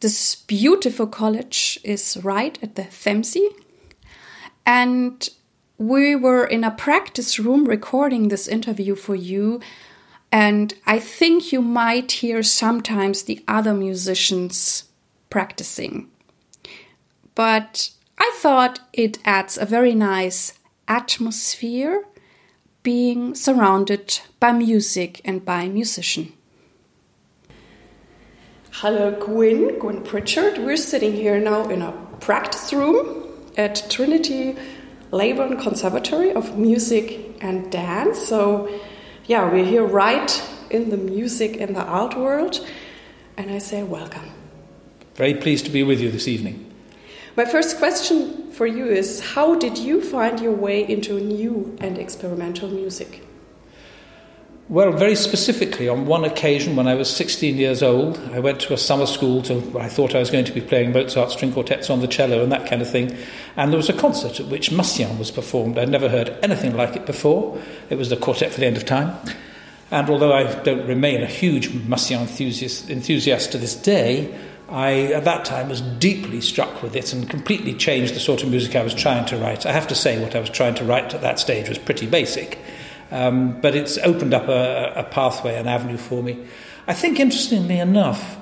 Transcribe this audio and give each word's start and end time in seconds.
This 0.00 0.36
beautiful 0.36 1.06
college 1.06 1.78
is 1.84 2.16
right 2.22 2.58
at 2.62 2.74
the 2.74 2.82
Thamesy. 2.82 3.48
And 4.64 5.28
we 5.76 6.14
were 6.14 6.46
in 6.46 6.64
a 6.64 6.70
practice 6.70 7.38
room 7.38 7.66
recording 7.66 8.28
this 8.28 8.48
interview 8.48 8.94
for 8.94 9.14
you. 9.14 9.60
And 10.32 10.72
I 10.86 10.98
think 10.98 11.52
you 11.52 11.60
might 11.60 12.12
hear 12.12 12.42
sometimes 12.42 13.24
the 13.24 13.44
other 13.46 13.74
musicians 13.74 14.84
practicing. 15.34 16.08
But 17.34 17.90
I 18.18 18.30
thought 18.36 18.78
it 18.92 19.18
adds 19.24 19.58
a 19.58 19.66
very 19.66 19.92
nice 19.92 20.52
atmosphere 20.86 22.04
being 22.84 23.34
surrounded 23.34 24.20
by 24.38 24.52
music 24.52 25.20
and 25.24 25.44
by 25.44 25.66
musician. 25.66 26.34
Hello, 28.80 29.10
Gwyn, 29.10 29.80
Gwyn 29.80 30.04
Pritchard. 30.04 30.58
We're 30.58 30.76
sitting 30.76 31.14
here 31.14 31.40
now 31.40 31.68
in 31.68 31.82
a 31.82 31.90
practice 32.20 32.72
room 32.72 33.26
at 33.56 33.90
Trinity 33.90 34.56
Laban 35.10 35.60
Conservatory 35.60 36.30
of 36.30 36.56
Music 36.56 37.08
and 37.40 37.72
Dance. 37.72 38.20
So, 38.20 38.70
yeah, 39.26 39.50
we're 39.50 39.64
here 39.64 39.84
right 39.84 40.30
in 40.70 40.90
the 40.90 40.96
music 40.96 41.60
and 41.60 41.74
the 41.74 41.82
art 41.82 42.16
world. 42.16 42.64
And 43.36 43.50
I 43.50 43.58
say 43.58 43.82
welcome. 43.82 44.33
Very 45.14 45.34
pleased 45.34 45.64
to 45.66 45.70
be 45.70 45.82
with 45.82 46.00
you 46.00 46.10
this 46.10 46.26
evening. 46.26 46.72
My 47.36 47.44
first 47.44 47.78
question 47.78 48.50
for 48.52 48.66
you 48.66 48.86
is 48.86 49.20
How 49.34 49.54
did 49.54 49.78
you 49.78 50.00
find 50.00 50.40
your 50.40 50.52
way 50.52 50.88
into 50.88 51.18
new 51.20 51.76
and 51.80 51.98
experimental 51.98 52.68
music? 52.68 53.22
Well, 54.68 54.92
very 54.92 55.14
specifically, 55.14 55.88
on 55.88 56.06
one 56.06 56.24
occasion 56.24 56.74
when 56.74 56.88
I 56.88 56.94
was 56.94 57.14
16 57.14 57.58
years 57.58 57.82
old, 57.82 58.18
I 58.32 58.40
went 58.40 58.60
to 58.62 58.72
a 58.72 58.78
summer 58.78 59.04
school 59.04 59.42
to 59.42 59.78
I 59.78 59.88
thought 59.88 60.14
I 60.14 60.20
was 60.20 60.30
going 60.30 60.46
to 60.46 60.52
be 60.52 60.62
playing 60.62 60.92
Mozart 60.92 61.30
string 61.30 61.52
quartets 61.52 61.90
on 61.90 62.00
the 62.00 62.08
cello 62.08 62.42
and 62.42 62.50
that 62.50 62.68
kind 62.68 62.80
of 62.80 62.90
thing. 62.90 63.14
And 63.56 63.70
there 63.70 63.76
was 63.76 63.90
a 63.90 63.92
concert 63.92 64.40
at 64.40 64.46
which 64.46 64.70
Messiaen 64.70 65.18
was 65.18 65.30
performed. 65.30 65.78
I'd 65.78 65.90
never 65.90 66.08
heard 66.08 66.30
anything 66.42 66.74
like 66.76 66.96
it 66.96 67.04
before. 67.04 67.60
It 67.90 67.98
was 67.98 68.08
the 68.08 68.16
Quartet 68.16 68.52
for 68.52 68.60
the 68.60 68.66
End 68.66 68.78
of 68.78 68.86
Time. 68.86 69.14
And 69.90 70.08
although 70.08 70.32
I 70.32 70.44
don't 70.62 70.86
remain 70.86 71.22
a 71.22 71.26
huge 71.26 71.68
Messiaen 71.68 72.22
enthusiast, 72.22 72.88
enthusiast 72.88 73.52
to 73.52 73.58
this 73.58 73.74
day, 73.74 74.34
I, 74.68 75.12
at 75.12 75.24
that 75.24 75.44
time, 75.44 75.68
was 75.68 75.80
deeply 75.80 76.40
struck 76.40 76.82
with 76.82 76.96
it 76.96 77.12
and 77.12 77.28
completely 77.28 77.74
changed 77.74 78.14
the 78.14 78.20
sort 78.20 78.42
of 78.42 78.48
music 78.48 78.74
I 78.74 78.82
was 78.82 78.94
trying 78.94 79.26
to 79.26 79.36
write. 79.36 79.66
I 79.66 79.72
have 79.72 79.88
to 79.88 79.94
say, 79.94 80.20
what 80.22 80.34
I 80.34 80.40
was 80.40 80.50
trying 80.50 80.74
to 80.76 80.84
write 80.84 81.12
at 81.14 81.20
that 81.20 81.38
stage 81.38 81.68
was 81.68 81.78
pretty 81.78 82.06
basic, 82.06 82.58
um, 83.10 83.60
but 83.60 83.74
it's 83.74 83.98
opened 83.98 84.32
up 84.32 84.48
a, 84.48 84.92
a 84.96 85.04
pathway, 85.04 85.56
an 85.56 85.68
avenue 85.68 85.98
for 85.98 86.22
me. 86.22 86.46
I 86.86 86.94
think, 86.94 87.20
interestingly 87.20 87.78
enough, 87.78 88.36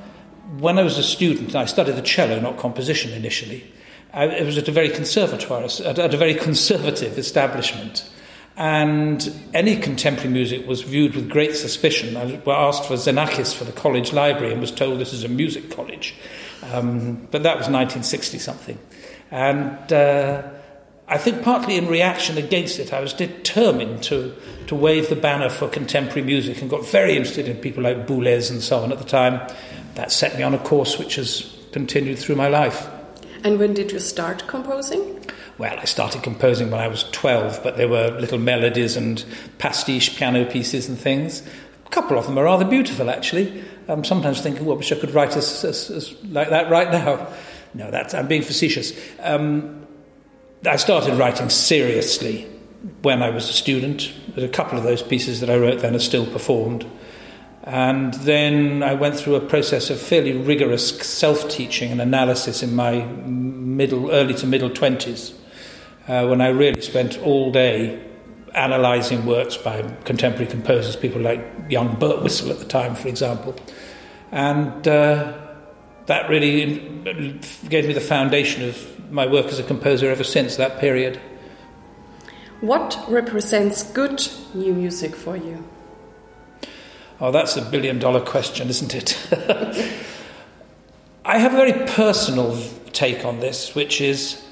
when 0.59 0.79
I 0.79 0.83
was 0.83 0.99
a 0.99 1.03
student, 1.03 1.55
I 1.55 1.65
studied 1.65 1.97
the 1.97 2.03
cello, 2.03 2.39
not 2.39 2.57
composition 2.59 3.13
initially. 3.13 3.65
I, 4.13 4.27
it 4.27 4.47
was 4.47 4.59
at 4.59 4.69
a 4.69 4.73
very 4.73 4.91
conservatoire, 4.91 5.65
at, 5.65 5.81
at 5.81 6.15
a 6.15 6.17
very 6.17 6.35
conservative 6.35 7.19
establishment 7.19 8.09
and 8.57 9.33
any 9.55 9.77
contemporary 9.77 10.31
music 10.31 10.67
was 10.67 10.83
viewed 10.83 11.15
with 11.15 11.31
great 11.31 11.57
suspicion. 11.57 12.17
I 12.17 12.25
was 12.25 12.35
asked 12.47 12.87
for 12.87 12.95
Xenakis 12.95 13.55
for 13.55 13.65
the 13.65 13.73
college 13.73 14.13
library 14.13 14.53
and 14.53 14.61
was 14.61 14.71
told 14.71 14.99
this 14.99 15.15
is 15.15 15.25
a 15.25 15.29
music 15.29 15.71
college. 15.71 16.15
Um, 16.71 17.29
but 17.31 17.43
that 17.43 17.57
was 17.57 17.69
1960 17.69 18.39
something. 18.39 18.79
And 19.31 19.93
uh, 19.93 20.43
I 21.09 21.19
think 21.19 21.43
partly 21.43 21.77
in 21.77 21.89
reaction 21.89 22.37
against 22.37 22.79
it, 22.79 22.93
I 22.93 23.01
was 23.01 23.15
determined 23.15 24.03
to, 24.05 24.35
to 24.67 24.75
wave 24.75 25.09
the 25.09 25.17
banner 25.17 25.49
for 25.49 25.69
contemporary 25.69 26.23
music 26.23 26.61
and 26.61 26.71
got 26.71 26.87
very 26.87 27.17
interested 27.17 27.49
in 27.49 27.57
people 27.57 27.83
like 27.83 28.07
Boulez 28.07 28.51
and 28.51 28.63
so 28.63 28.81
on 28.81 28.93
at 28.93 28.99
the 28.99 29.05
time. 29.05 29.41
That 29.95 30.13
set 30.13 30.37
me 30.37 30.43
on 30.43 30.55
a 30.55 30.59
course 30.59 30.99
which 30.99 31.17
has 31.17 31.57
continued 31.73 32.19
through 32.19 32.37
my 32.37 32.49
life. 32.49 32.87
And 33.45 33.59
when 33.59 33.75
did 33.75 33.93
you 33.93 33.99
start 33.99 34.47
composing? 34.47 35.23
well, 35.59 35.79
I 35.79 35.85
started 35.85 36.23
composing 36.23 36.71
when 36.71 36.81
I 36.81 36.89
was 36.89 37.05
12, 37.13 37.63
but 37.63 37.77
there 37.77 37.89
were 37.89 38.11
little 38.19 38.39
melodies 38.39 38.97
and 38.97 39.25
pastiche 39.59 40.17
piano 40.17 40.45
pieces 40.45 40.89
and 40.89 40.99
things. 40.99 41.43
A 41.87 41.89
couple 41.91 42.19
of 42.19 42.27
them 42.27 42.39
are 42.39 42.45
rather 42.45 42.65
beautiful, 42.65 43.11
actually. 43.11 43.63
I'm 43.87 44.05
sometimes 44.05 44.41
thinking, 44.41 44.65
well, 44.65 44.75
I 44.77 44.79
wish 44.79 44.93
I 44.93 44.97
could 44.97 45.13
write 45.15 45.37
as, 45.37 45.65
as, 45.65 45.91
as 45.91 46.25
like 46.25 46.51
that 46.51 46.71
right 46.71 46.91
now. 46.91 47.29
No, 47.75 47.91
that's, 47.91 48.15
I'm 48.15 48.29
being 48.29 48.43
facetious. 48.43 48.93
Um, 49.21 49.87
I 50.65 50.77
started 50.77 51.19
writing 51.19 51.49
seriously 51.49 52.49
when 53.03 53.23
I 53.23 53.31
was 53.31 53.49
a 53.49 53.53
student. 53.53 54.13
A 54.37 54.49
couple 54.49 54.79
of 54.79 54.85
those 54.85 55.03
pieces 55.03 55.41
that 55.41 55.51
I 55.51 55.57
wrote 55.57 55.81
then 55.81 55.95
are 55.95 56.01
still 56.01 56.27
performed. 56.27 56.85
And 57.65 58.15
then 58.15 58.83
I 58.83 58.95
went 58.95 59.17
through 59.17 59.37
a 59.37 59.41
process 59.41 59.89
of 59.89 60.01
fairly 60.01 60.33
rigorous 60.33 60.99
self 61.01 61.49
teaching 61.49 61.93
and 61.93 62.01
analysis 62.01 62.63
in 62.63 62.75
my 62.75 63.05
middle, 63.05 64.11
early 64.11 64.35
to 64.35 64.47
middle 64.47 64.71
20s 64.71 65.33
uh, 66.09 66.27
when 66.27 66.41
I 66.41 66.49
really 66.49 66.81
spent 66.81 67.19
all 67.19 67.53
day 67.53 68.03
analysing 68.55 69.25
works 69.25 69.57
by 69.57 69.83
contemporary 70.05 70.51
composers, 70.51 70.97
people 70.97 71.21
like 71.21 71.45
young 71.69 71.97
Birtwistle 71.97 72.51
at 72.51 72.59
the 72.59 72.65
time, 72.65 72.95
for 72.95 73.09
example. 73.09 73.55
And 74.31 74.87
uh, 74.87 75.39
that 76.07 76.29
really 76.29 77.39
gave 77.69 77.87
me 77.87 77.93
the 77.93 78.01
foundation 78.01 78.69
of 78.69 79.13
my 79.13 79.27
work 79.27 79.47
as 79.47 79.59
a 79.59 79.63
composer 79.63 80.11
ever 80.11 80.25
since 80.25 80.57
that 80.57 80.81
period. 80.81 81.21
What 82.61 82.99
represents 83.09 83.83
good 83.83 84.27
new 84.55 84.75
music 84.75 85.15
for 85.15 85.37
you? 85.37 85.65
Oh, 87.23 87.31
that's 87.31 87.57
a 87.57 87.63
billion 87.63 88.01
dollar 88.01 88.21
question, 88.21 88.69
isn't 88.69 88.97
it? 88.97 89.17
I 91.25 91.39
have 91.39 91.55
a 91.55 91.57
very 91.57 91.87
personal 91.87 92.61
take 92.93 93.25
on 93.25 93.39
this, 93.39 93.77
which 93.77 94.01
is 94.01 94.43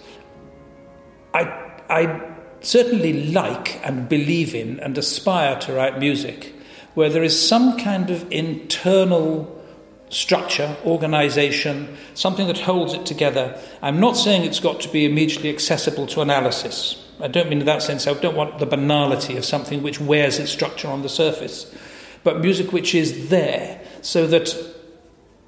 I, 1.35 1.43
I 1.89 2.33
certainly 2.61 3.33
like 3.33 3.85
and 3.85 4.09
believe 4.09 4.55
in 4.55 4.79
and 4.79 4.97
aspire 4.97 5.59
to 5.63 5.73
write 5.73 5.99
music 5.99 6.55
where 6.95 7.11
there 7.11 7.25
is 7.25 7.37
some 7.37 7.77
kind 7.77 8.09
of 8.09 8.31
internal 8.31 9.61
structure, 10.09 10.77
organization, 10.85 11.97
something 12.15 12.47
that 12.47 12.61
holds 12.61 12.95
it 12.95 13.05
together. 13.05 13.61
I'm 13.83 13.99
not 13.99 14.17
saying 14.17 14.45
it's 14.45 14.61
got 14.61 14.79
to 14.83 14.89
be 14.89 15.05
immediately 15.05 15.51
accessible 15.51 16.07
to 16.07 16.21
analysis. 16.21 17.05
I 17.19 17.27
don't 17.27 17.49
mean 17.49 17.59
in 17.59 17.67
that 17.67 17.83
sense, 17.83 18.07
I 18.07 18.15
don't 18.15 18.37
want 18.37 18.61
the 18.61 18.67
banality 18.67 19.37
of 19.37 19.45
something 19.45 19.83
which 19.83 20.01
wears 20.01 20.39
its 20.39 20.53
structure 20.53 20.87
on 20.87 21.03
the 21.03 21.09
surface, 21.09 21.75
but 22.23 22.41
music 22.41 22.73
which 22.73 22.95
is 22.95 23.29
there 23.29 23.81
so 24.03 24.27
that 24.27 24.55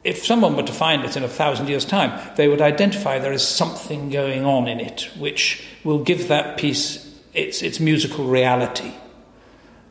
if 0.05 0.25
someone 0.25 0.57
were 0.57 0.63
to 0.63 0.73
find 0.73 1.05
it 1.05 1.17
in 1.17 1.23
a 1.23 1.29
thousand 1.29 1.69
years' 1.69 1.85
time, 1.85 2.21
they 2.37 2.49
would 2.49 2.61
identify 2.61 3.19
there 3.19 3.33
is 3.33 3.47
something 3.47 4.11
going 4.11 4.45
on 4.45 4.67
in 4.67 4.81
it 4.81 5.09
which 5.17 5.65
will 5.85 6.03
give 6.03 6.29
that 6.29 6.59
piece 6.59 7.19
its, 7.35 7.63
its 7.63 7.79
musical 7.79 8.27
reality. 8.27 8.93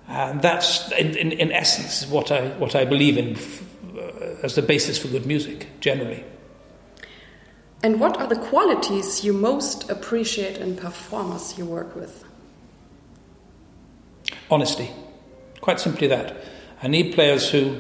And 0.08 0.42
that's, 0.42 0.92
in, 0.92 1.16
in, 1.16 1.32
in 1.32 1.52
essence, 1.52 2.06
what 2.08 2.32
I, 2.32 2.50
what 2.58 2.76
I 2.76 2.84
believe 2.84 3.18
in 3.18 3.38
uh, 3.98 4.44
as 4.44 4.56
the 4.56 4.62
basis 4.62 4.98
for 4.98 5.08
good 5.08 5.26
music, 5.26 5.68
generally. 5.80 6.26
And 7.82 8.00
what 8.00 8.18
are 8.18 8.28
the 8.28 8.36
qualities 8.36 9.24
you 9.24 9.32
most 9.32 9.90
appreciate 9.90 10.58
in 10.58 10.76
performers 10.76 11.58
you 11.58 11.66
work 11.66 11.96
with? 11.96 12.26
Honesty. 14.50 14.92
Quite 15.62 15.80
simply 15.80 16.08
that. 16.08 16.36
I 16.82 16.88
need 16.88 17.14
players 17.14 17.50
who, 17.50 17.80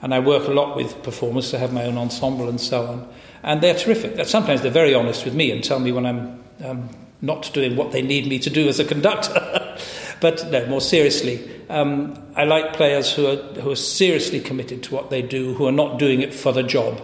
and 0.00 0.14
I 0.14 0.20
work 0.20 0.48
a 0.48 0.52
lot 0.52 0.76
with 0.76 1.02
performers, 1.02 1.52
I 1.54 1.58
have 1.58 1.72
my 1.72 1.84
own 1.84 1.98
ensemble 1.98 2.48
and 2.48 2.60
so 2.60 2.86
on, 2.86 3.08
and 3.42 3.60
they're 3.60 3.74
terrific. 3.74 4.24
Sometimes 4.26 4.62
they're 4.62 4.70
very 4.70 4.94
honest 4.94 5.24
with 5.24 5.34
me 5.34 5.50
and 5.50 5.62
tell 5.62 5.78
me 5.78 5.92
when 5.92 6.06
I'm 6.06 6.42
um, 6.64 6.88
not 7.20 7.50
doing 7.52 7.76
what 7.76 7.92
they 7.92 8.02
need 8.02 8.26
me 8.26 8.38
to 8.38 8.50
do 8.50 8.68
as 8.68 8.80
a 8.80 8.84
conductor. 8.84 9.76
but 10.20 10.50
no, 10.50 10.66
more 10.66 10.80
seriously, 10.80 11.48
um, 11.68 12.20
I 12.34 12.44
like 12.44 12.72
players 12.72 13.12
who 13.12 13.26
are, 13.26 13.36
who 13.60 13.70
are 13.70 13.76
seriously 13.76 14.40
committed 14.40 14.82
to 14.84 14.94
what 14.94 15.10
they 15.10 15.22
do, 15.22 15.54
who 15.54 15.66
are 15.66 15.72
not 15.72 15.98
doing 15.98 16.22
it 16.22 16.32
for 16.32 16.52
the 16.52 16.62
job, 16.62 17.00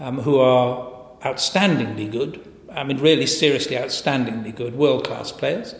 um, 0.00 0.18
who 0.20 0.38
are 0.38 0.88
outstandingly 1.22 2.10
good, 2.10 2.44
I 2.70 2.84
mean, 2.84 2.98
really 2.98 3.26
seriously 3.26 3.76
outstandingly 3.76 4.54
good, 4.54 4.76
world 4.76 5.04
class 5.04 5.32
players, 5.32 5.74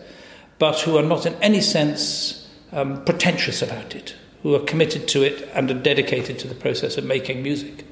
but 0.57 0.79
who 0.81 0.97
are 0.97 1.03
not 1.03 1.25
in 1.25 1.33
any 1.35 1.61
sense 1.61 2.49
um, 2.71 3.03
pretentious 3.05 3.61
about 3.61 3.95
it, 3.95 4.15
who 4.43 4.55
are 4.55 4.59
committed 4.59 5.07
to 5.09 5.23
it 5.23 5.49
and 5.53 5.69
are 5.69 5.73
dedicated 5.73 6.39
to 6.39 6.47
the 6.47 6.55
process 6.55 6.97
of 6.97 7.03
making 7.03 7.43
music. 7.43 7.85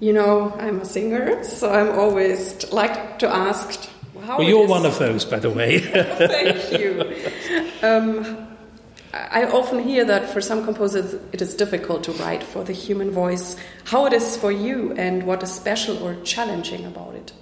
You 0.00 0.12
know, 0.12 0.54
I'm 0.58 0.80
a 0.80 0.84
singer, 0.84 1.42
so 1.42 1.72
I'm 1.72 1.98
always 1.98 2.70
like 2.72 3.18
to 3.18 3.28
ask. 3.28 3.88
well, 4.14 4.42
you're 4.42 4.66
one 4.66 4.86
of 4.86 4.98
those, 4.98 5.24
by 5.24 5.38
the 5.38 5.50
way. 5.50 5.78
Thank 5.80 6.80
you. 6.80 7.02
Um, 7.82 8.46
I 9.12 9.44
often 9.44 9.80
hear 9.80 10.04
that 10.04 10.30
for 10.30 10.40
some 10.40 10.64
composers 10.64 11.14
it 11.32 11.40
is 11.40 11.54
difficult 11.54 12.04
to 12.04 12.12
write 12.12 12.42
for 12.42 12.62
the 12.62 12.72
human 12.72 13.10
voice. 13.10 13.56
How 13.84 14.06
it 14.06 14.12
is 14.12 14.36
for 14.36 14.52
you, 14.52 14.92
and 14.92 15.24
what 15.24 15.42
is 15.42 15.52
special 15.52 16.00
or 16.02 16.14
challenging 16.22 16.84
about 16.84 17.14
it? 17.14 17.32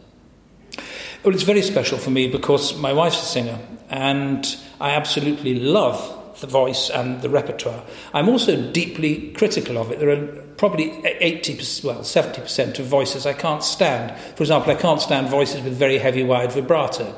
Well, 1.25 1.35
it's 1.35 1.43
very 1.43 1.63
special 1.63 1.99
for 1.99 2.11
me 2.11 2.29
because 2.29 2.79
my 2.79 2.93
wife's 2.93 3.21
a 3.21 3.27
singer, 3.27 3.59
and 3.91 4.57
I 4.81 4.93
absolutely 4.93 5.59
love 5.59 6.16
the 6.41 6.47
voice 6.47 6.91
and 6.91 7.23
the 7.23 7.29
repertoire. 7.29 7.83
I'm 8.13 8.29
also 8.29 8.71
deeply 8.73 9.33
critical 9.33 9.79
of 9.79 9.91
it. 9.91 10.01
There 10.01 10.11
are 10.11 10.27
probably 10.57 10.91
80%, 10.91 11.85
well, 11.85 12.01
70% 12.01 12.79
of 12.79 12.87
voices 12.87 13.27
I 13.27 13.33
can't 13.33 13.63
stand. 13.63 14.19
For 14.37 14.43
example, 14.43 14.73
I 14.73 14.77
can't 14.77 15.01
stand 15.01 15.29
voices 15.29 15.63
with 15.63 15.75
very 15.75 15.99
heavy, 15.99 16.23
wide 16.23 16.53
vibrato. 16.53 17.15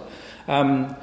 Um, 0.47 0.97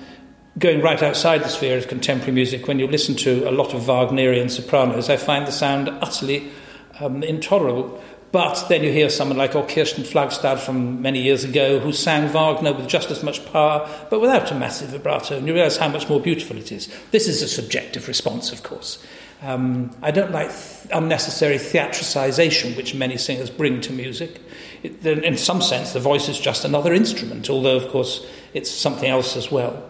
going 0.57 0.81
right 0.81 1.01
outside 1.03 1.43
the 1.43 1.49
sphere 1.49 1.77
of 1.77 1.87
contemporary 1.87 2.33
music, 2.33 2.67
when 2.67 2.79
you 2.79 2.87
listen 2.87 3.15
to 3.15 3.47
a 3.47 3.51
lot 3.51 3.73
of 3.73 3.87
Wagnerian 3.87 4.49
sopranos, 4.49 5.09
I 5.09 5.17
find 5.17 5.45
the 5.45 5.51
sound 5.51 5.89
utterly 5.89 6.51
um, 6.99 7.23
intolerable. 7.23 8.01
But 8.35 8.65
then 8.67 8.83
you 8.83 8.91
hear 8.91 9.09
someone 9.09 9.37
like 9.37 9.53
Kirsten 9.53 10.03
Flagstad 10.03 10.59
from 10.59 11.01
many 11.01 11.21
years 11.21 11.45
ago 11.45 11.79
who 11.79 11.93
sang 11.93 12.27
Wagner 12.27 12.73
with 12.73 12.89
just 12.89 13.09
as 13.09 13.23
much 13.23 13.45
power, 13.53 13.89
but 14.09 14.19
without 14.19 14.51
a 14.51 14.55
massive 14.55 14.89
vibrato, 14.89 15.37
and 15.37 15.47
you 15.47 15.53
realise 15.53 15.77
how 15.77 15.87
much 15.87 16.09
more 16.09 16.19
beautiful 16.19 16.57
it 16.57 16.69
is. 16.69 16.93
This 17.11 17.29
is 17.29 17.41
a 17.41 17.47
subjective 17.47 18.09
response, 18.09 18.51
of 18.51 18.61
course. 18.61 19.01
Um, 19.41 19.95
I 20.01 20.11
don't 20.11 20.33
like 20.33 20.49
th- 20.49 20.91
unnecessary 20.91 21.55
theatricization, 21.55 22.75
which 22.75 22.93
many 22.93 23.15
singers 23.15 23.49
bring 23.49 23.79
to 23.79 23.93
music. 23.93 24.41
It, 24.83 25.05
in 25.05 25.37
some 25.37 25.61
sense, 25.61 25.93
the 25.93 26.01
voice 26.01 26.27
is 26.27 26.37
just 26.37 26.65
another 26.65 26.93
instrument, 26.93 27.49
although, 27.49 27.77
of 27.77 27.87
course, 27.87 28.27
it's 28.53 28.69
something 28.69 29.09
else 29.09 29.37
as 29.37 29.49
well. 29.49 29.81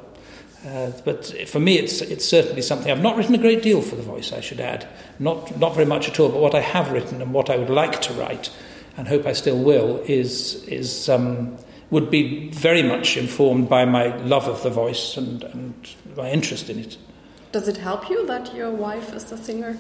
Uh, 0.66 0.92
but 1.04 1.48
for 1.48 1.60
me, 1.60 1.78
it's, 1.78 2.02
it's 2.02 2.26
certainly 2.26 2.62
something. 2.62 2.92
I've 2.92 3.02
not 3.02 3.16
written 3.16 3.36
a 3.36 3.40
great 3.40 3.62
deal 3.62 3.84
for 3.84 3.96
the 3.96 4.02
voice, 4.02 4.34
I 4.34 4.42
should 4.42 4.60
add. 4.60 4.88
Not, 5.20 5.60
not 5.60 5.76
very 5.76 5.86
much 5.86 6.10
at 6.10 6.20
all, 6.20 6.30
but 6.30 6.42
what 6.42 6.56
I 6.56 6.62
have 6.62 6.92
written 6.92 7.22
and 7.22 7.34
what 7.34 7.52
I 7.52 7.58
would 7.58 7.70
like 7.70 8.02
to 8.02 8.14
write, 8.14 8.50
and 8.98 9.08
hope 9.08 9.28
I 9.28 9.34
still 9.34 9.60
will, 9.60 9.98
is, 10.08 10.64
is 10.64 11.08
um, 11.08 11.58
would 11.92 12.10
be 12.10 12.50
very 12.50 12.82
much 12.82 13.16
informed 13.16 13.70
by 13.70 13.86
my 13.86 14.16
love 14.18 14.48
of 14.48 14.64
the 14.64 14.72
voice 14.72 15.18
and, 15.18 15.44
and 15.44 15.90
my 16.18 16.32
interest 16.32 16.68
in 16.70 16.80
it. 16.80 16.98
Does 17.52 17.68
it 17.68 17.78
help 17.78 18.10
you 18.10 18.26
that 18.26 18.56
your 18.56 18.72
wife 18.72 19.14
is 19.14 19.32
a 19.32 19.38
singer? 19.38 19.78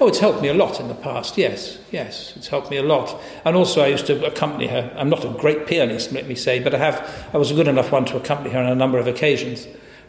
Oh, 0.00 0.06
it's 0.06 0.20
helped 0.20 0.40
me 0.40 0.48
a 0.48 0.54
lot 0.54 0.78
in 0.78 0.86
the 0.86 0.94
past, 0.94 1.36
yes, 1.36 1.78
yes, 1.90 2.34
it's 2.36 2.46
helped 2.46 2.70
me 2.70 2.76
a 2.76 2.82
lot. 2.82 3.20
And 3.44 3.56
also, 3.56 3.82
I 3.82 3.88
used 3.88 4.06
to 4.06 4.24
accompany 4.24 4.68
her. 4.68 4.94
I'm 4.96 5.08
not 5.08 5.24
a 5.24 5.30
great 5.30 5.66
pianist, 5.66 6.12
let 6.12 6.28
me 6.28 6.36
say, 6.36 6.60
but 6.60 6.74
I, 6.74 6.78
have, 6.78 7.28
I 7.32 7.38
was 7.38 7.50
a 7.50 7.54
good 7.54 7.68
enough 7.68 7.90
one 7.90 8.04
to 8.04 8.16
accompany 8.16 8.50
her 8.50 8.60
on 8.60 8.70
a 8.70 8.74
number 8.76 8.98
of 8.98 9.08
occasions 9.08 9.66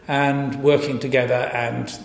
and 0.08 0.62
working 0.62 0.98
together 0.98 1.34
and 1.34 1.98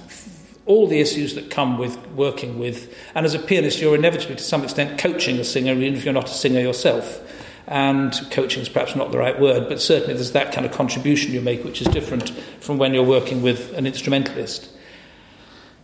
all 0.66 0.88
the 0.88 1.00
issues 1.00 1.34
that 1.36 1.50
come 1.50 1.78
with 1.78 1.98
working 2.12 2.60
with. 2.60 2.94
And 3.16 3.26
as 3.26 3.34
a 3.34 3.40
pianist, 3.40 3.82
you're 3.82 3.96
inevitably, 3.96 4.36
to 4.36 4.44
some 4.44 4.64
extent, 4.64 5.00
coaching 5.00 5.40
a 5.40 5.44
singer, 5.44 5.74
even 5.74 5.96
if 5.96 6.06
you're 6.06 6.14
not 6.14 6.30
a 6.30 6.34
singer 6.34 6.60
yourself. 6.60 7.26
And 7.68 8.14
coaching 8.32 8.62
is 8.62 8.70
perhaps 8.70 8.96
not 8.96 9.12
the 9.12 9.18
right 9.18 9.40
word, 9.40 9.68
but 9.68 9.82
certainly 9.82 10.14
there's 10.14 10.32
that 10.32 10.54
kind 10.54 10.66
of 10.66 10.72
contribution 10.72 11.34
you 11.34 11.42
make, 11.42 11.64
which 11.64 11.82
is 11.82 11.88
different 11.88 12.30
from 12.60 12.78
when 12.78 12.94
you're 12.94 13.04
working 13.04 13.42
with 13.42 13.74
an 13.74 13.86
instrumentalist. 13.86 14.70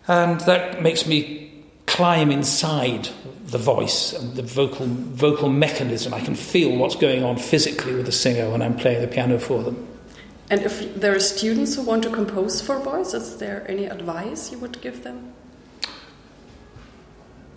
And 0.08 0.40
that 0.42 0.84
makes 0.84 1.08
me 1.08 1.52
climb 1.88 2.32
inside 2.32 3.10
the 3.46 3.58
voice 3.58 4.14
and 4.14 4.36
the 4.36 4.42
vocal, 4.44 4.86
vocal 4.86 5.50
mechanism. 5.50 6.14
I 6.14 6.20
can 6.20 6.36
feel 6.36 6.76
what's 6.76 6.96
going 6.96 7.24
on 7.24 7.38
physically 7.38 7.96
with 7.96 8.06
the 8.06 8.12
singer 8.12 8.50
when 8.50 8.62
I'm 8.62 8.76
playing 8.76 9.02
the 9.02 9.08
piano 9.08 9.40
for 9.40 9.64
them. 9.64 9.88
And 10.50 10.62
if 10.62 10.96
there 10.96 11.16
are 11.16 11.20
students 11.20 11.76
who 11.76 11.82
want 11.82 12.04
to 12.04 12.10
compose 12.10 12.62
for 12.62 12.80
voice, 12.80 13.14
is 13.14 13.38
there 13.38 13.66
any 13.68 13.86
advice 13.86 14.52
you 14.52 14.60
would 14.60 14.80
give 14.82 15.04
them? 15.04 15.34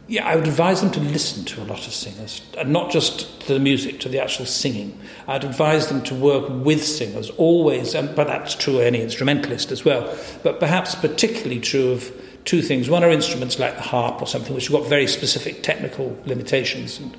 Yeah, 0.06 0.26
I 0.26 0.36
would 0.36 0.48
advise 0.48 0.80
them 0.80 0.90
to 0.92 1.00
listen 1.00 1.44
to 1.44 1.62
a 1.62 1.64
lot 1.64 1.86
of 1.86 1.92
singers, 1.92 2.40
and 2.56 2.72
not 2.72 2.90
just 2.90 3.42
to 3.42 3.52
the 3.52 3.60
music, 3.60 4.00
to 4.00 4.08
the 4.08 4.20
actual 4.20 4.46
singing. 4.46 4.98
I'd 5.26 5.44
advise 5.44 5.88
them 5.88 6.02
to 6.04 6.14
work 6.14 6.46
with 6.48 6.82
singers 6.82 7.28
always, 7.30 7.94
and, 7.94 8.16
but 8.16 8.26
that's 8.26 8.54
true 8.54 8.76
of 8.76 8.86
any 8.86 9.02
instrumentalist 9.02 9.70
as 9.70 9.84
well. 9.84 10.16
But 10.42 10.60
perhaps 10.60 10.94
particularly 10.94 11.60
true 11.60 11.90
of 11.90 12.10
two 12.46 12.62
things. 12.62 12.88
One 12.88 13.04
are 13.04 13.10
instruments 13.10 13.58
like 13.58 13.76
the 13.76 13.82
harp 13.82 14.22
or 14.22 14.26
something, 14.26 14.54
which 14.54 14.68
have 14.68 14.80
got 14.80 14.88
very 14.88 15.06
specific 15.06 15.62
technical 15.62 16.18
limitations 16.24 16.98
and 16.98 17.14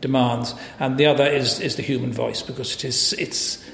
demands, 0.00 0.56
and 0.80 0.98
the 0.98 1.06
other 1.06 1.24
is, 1.24 1.60
is 1.60 1.76
the 1.76 1.82
human 1.82 2.12
voice 2.12 2.42
because 2.42 2.74
it 2.74 2.84
is 2.84 3.12
it's 3.12 3.64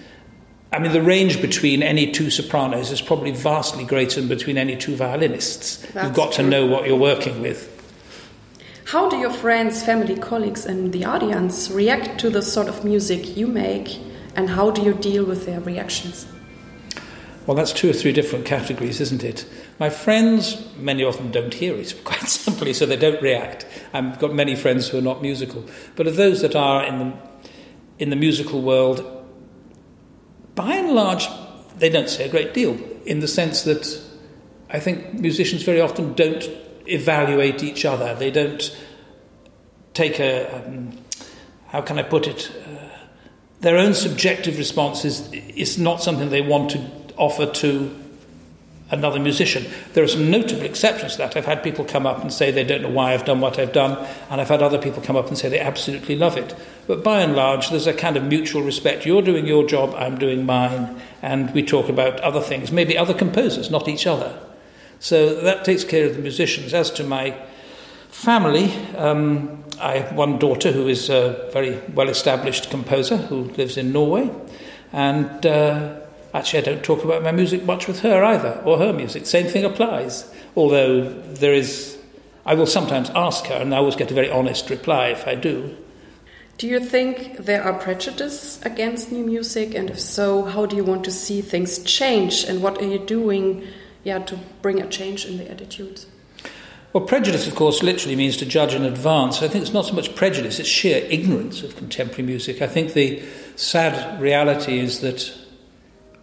I 0.71 0.79
mean, 0.79 0.93
the 0.93 1.03
range 1.03 1.41
between 1.41 1.83
any 1.83 2.11
two 2.13 2.31
sopranos 2.31 2.91
is 2.91 3.01
probably 3.01 3.31
vastly 3.31 3.85
greater 3.85 4.21
than 4.21 4.29
between 4.29 4.59
any 4.59 4.77
two 4.77 4.97
violinists. 4.97 5.79
That's 5.93 6.07
You've 6.07 6.15
got 6.15 6.33
true. 6.33 6.45
to 6.45 6.51
know 6.51 6.67
what 6.67 6.87
you're 6.87 6.97
working 6.97 7.41
with. 7.41 7.75
How 8.87 9.09
do 9.09 9.17
your 9.17 9.33
friends, 9.33 9.83
family, 9.83 10.17
colleagues, 10.17 10.67
and 10.67 10.93
the 10.93 11.05
audience 11.05 11.71
react 11.71 12.19
to 12.21 12.31
the 12.31 12.43
sort 12.43 12.69
of 12.69 12.85
music 12.85 13.37
you 13.37 13.47
make, 13.47 13.99
and 14.35 14.51
how 14.51 14.71
do 14.71 14.83
you 14.83 14.95
deal 14.95 15.25
with 15.25 15.47
their 15.47 15.61
reactions? 15.61 16.27
Well, 17.47 17.57
that's 17.57 17.73
two 17.73 17.89
or 17.89 17.95
three 17.95 18.13
different 18.13 18.45
categories, 18.45 19.01
isn't 19.01 19.25
it? 19.25 19.47
My 19.79 19.89
friends, 19.89 20.67
many 20.77 21.03
of 21.03 21.17
them 21.17 21.31
don't 21.31 21.53
hear 21.53 21.75
it, 21.77 21.95
quite 22.05 22.29
simply, 22.29 22.75
so 22.75 22.85
they 22.85 22.97
don't 22.97 23.23
react. 23.23 23.65
I've 23.95 24.19
got 24.19 24.35
many 24.35 24.55
friends 24.55 24.89
who 24.89 24.99
are 24.99 25.03
not 25.03 25.23
musical. 25.23 25.65
But 25.97 26.07
of 26.07 26.17
those 26.17 26.43
that 26.43 26.55
are 26.55 26.85
in 26.85 26.99
the, 26.99 27.17
in 27.99 28.11
the 28.11 28.17
musical 28.17 28.61
world, 28.61 29.18
by 30.59 30.75
and 30.75 30.91
large, 30.91 31.29
they 31.79 31.89
don't 31.89 32.11
say 32.11 32.25
a 32.25 32.29
great 32.29 32.53
deal 32.53 32.77
in 33.07 33.21
the 33.21 33.29
sense 33.29 33.63
that 33.63 34.03
I 34.69 34.81
think 34.81 35.15
musicians 35.15 35.63
very 35.63 35.81
often 35.81 36.15
don't 36.15 36.45
evaluate 36.87 37.63
each 37.63 37.85
other. 37.85 38.17
They 38.17 38.33
don't 38.33 38.77
take 39.95 40.19
a, 40.19 40.53
um, 40.57 40.99
how 41.69 41.81
can 41.83 41.97
I 41.97 42.03
put 42.03 42.27
it, 42.27 42.51
uh, 42.67 42.89
their 43.61 43.77
own 43.77 43.95
subjective 43.95 44.59
response 44.59 45.05
is, 45.05 45.33
is 45.33 45.79
not 45.79 46.03
something 46.03 46.29
they 46.29 46.43
want 46.43 46.73
to 46.73 46.85
offer 47.17 47.47
to 47.47 47.95
another 48.91 49.21
musician. 49.21 49.67
There 49.93 50.03
are 50.03 50.09
some 50.09 50.31
notable 50.31 50.63
exceptions 50.65 51.13
to 51.13 51.19
that. 51.19 51.37
I've 51.37 51.45
had 51.45 51.63
people 51.63 51.85
come 51.85 52.07
up 52.07 52.23
and 52.23 52.33
say 52.33 52.51
they 52.51 52.65
don't 52.65 52.83
know 52.83 52.89
why 52.89 53.15
I've 53.15 53.25
done 53.25 53.41
what 53.41 53.59
I've 53.59 53.73
done, 53.73 54.07
and 54.31 54.41
I've 54.41 54.49
had 54.49 54.63
other 54.63 54.79
people 54.79 55.03
come 55.03 55.17
up 55.17 55.29
and 55.29 55.37
say 55.37 55.49
they 55.49 55.61
absolutely 55.61 56.17
love 56.17 56.37
it. 56.37 56.55
But 56.87 57.05
by 57.05 57.21
and 57.21 57.37
large, 57.37 57.71
there's 57.71 57.87
a 57.87 57.93
kind 57.93 58.17
of 58.17 58.25
mutual 58.25 58.63
respect. 58.63 59.05
You're 59.05 59.23
doing 59.23 59.47
your 59.47 59.67
job, 59.67 59.95
I'm 59.95 60.19
doing 60.19 60.47
mine, 60.47 61.01
and 61.23 61.53
we 61.53 61.63
talk 61.63 61.89
about 61.89 62.21
other 62.21 62.41
things, 62.41 62.73
maybe 62.73 62.97
other 62.97 63.15
composers, 63.15 63.71
not 63.71 63.89
each 63.89 64.07
other. 64.07 64.39
So 65.01 65.41
that 65.43 65.65
takes 65.65 65.85
care 65.85 66.07
of 66.07 66.17
the 66.17 66.23
musicians. 66.23 66.75
As 66.75 66.91
to 66.93 67.05
my 67.05 67.37
Family, 68.11 68.73
um, 68.97 69.63
I 69.81 69.99
have 69.99 70.17
one 70.17 70.39
daughter 70.39 70.73
who 70.73 70.89
is 70.89 71.09
a 71.09 71.49
very 71.53 71.79
well 71.95 72.09
established 72.09 72.71
composer 72.71 73.17
who 73.17 73.45
lives 73.45 73.77
in 73.77 73.93
Norway. 73.93 74.31
And 74.93 75.47
uh, 75.47 76.01
actually, 76.35 76.61
I 76.61 76.63
don't 76.63 76.85
talk 76.85 77.05
about 77.05 77.23
my 77.23 77.33
music 77.33 77.65
much 77.65 77.87
with 77.87 78.01
her 78.01 78.23
either, 78.25 78.61
or 78.65 78.79
her 78.79 78.93
music. 78.93 79.27
Same 79.27 79.47
thing 79.47 79.65
applies. 79.65 80.31
Although 80.57 81.09
there 81.11 81.55
is, 81.55 81.99
I 82.45 82.55
will 82.55 82.67
sometimes 82.67 83.11
ask 83.11 83.47
her, 83.47 83.55
and 83.55 83.75
I 83.75 83.79
always 83.79 83.97
get 83.97 84.11
a 84.11 84.15
very 84.15 84.31
honest 84.31 84.71
reply 84.71 85.09
if 85.09 85.27
I 85.27 85.35
do. 85.35 85.77
Do 86.59 86.67
you 86.67 86.81
think 86.81 87.37
there 87.37 87.63
are 87.63 87.79
prejudices 87.79 88.61
against 88.65 89.13
new 89.13 89.25
music? 89.25 89.75
And 89.75 89.91
if 89.91 90.01
so, 90.01 90.45
how 90.45 90.67
do 90.67 90.75
you 90.75 90.83
want 90.83 91.05
to 91.05 91.13
see 91.13 91.41
things 91.41 91.79
change? 91.85 92.45
And 92.45 92.63
what 92.63 92.83
are 92.83 92.87
you 92.87 92.99
doing 92.99 93.67
yeah, 94.03 94.19
to 94.19 94.39
bring 94.63 94.81
a 94.81 94.89
change 94.89 95.25
in 95.25 95.39
the 95.39 95.49
attitudes? 95.51 96.07
Well, 96.93 97.05
prejudice, 97.05 97.47
of 97.47 97.55
course, 97.55 97.83
literally 97.83 98.17
means 98.17 98.37
to 98.39 98.47
judge 98.47 98.75
in 98.75 98.83
advance. 98.83 99.43
I 99.43 99.49
think 99.49 99.63
it's 99.63 99.75
not 99.75 99.85
so 99.85 99.93
much 99.93 100.17
prejudice, 100.17 100.59
it's 100.59 100.69
sheer 100.69 101.07
ignorance 101.11 101.63
of 101.63 101.77
contemporary 101.77 102.25
music. 102.25 102.63
I 102.63 102.67
think 102.67 102.95
the 102.95 103.23
sad 103.57 104.21
reality 104.21 104.79
is 104.79 105.01
that 105.01 105.33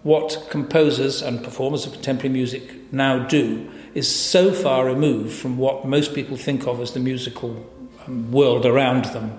what 0.05 0.45
composers 0.51 1.23
and 1.23 1.43
performers 1.43 1.87
of 1.87 1.93
contemporary 1.93 2.31
music 2.31 2.93
now 2.93 3.17
do 3.17 3.67
is 3.95 4.07
so 4.07 4.53
far 4.53 4.85
removed 4.85 5.33
from 5.33 5.57
what 5.57 5.83
most 5.83 6.13
people 6.13 6.37
think 6.37 6.67
of 6.67 6.79
as 6.79 6.91
the 6.91 6.99
musical 6.99 7.65
um, 8.05 8.31
world 8.31 8.67
around 8.67 9.05
them, 9.05 9.35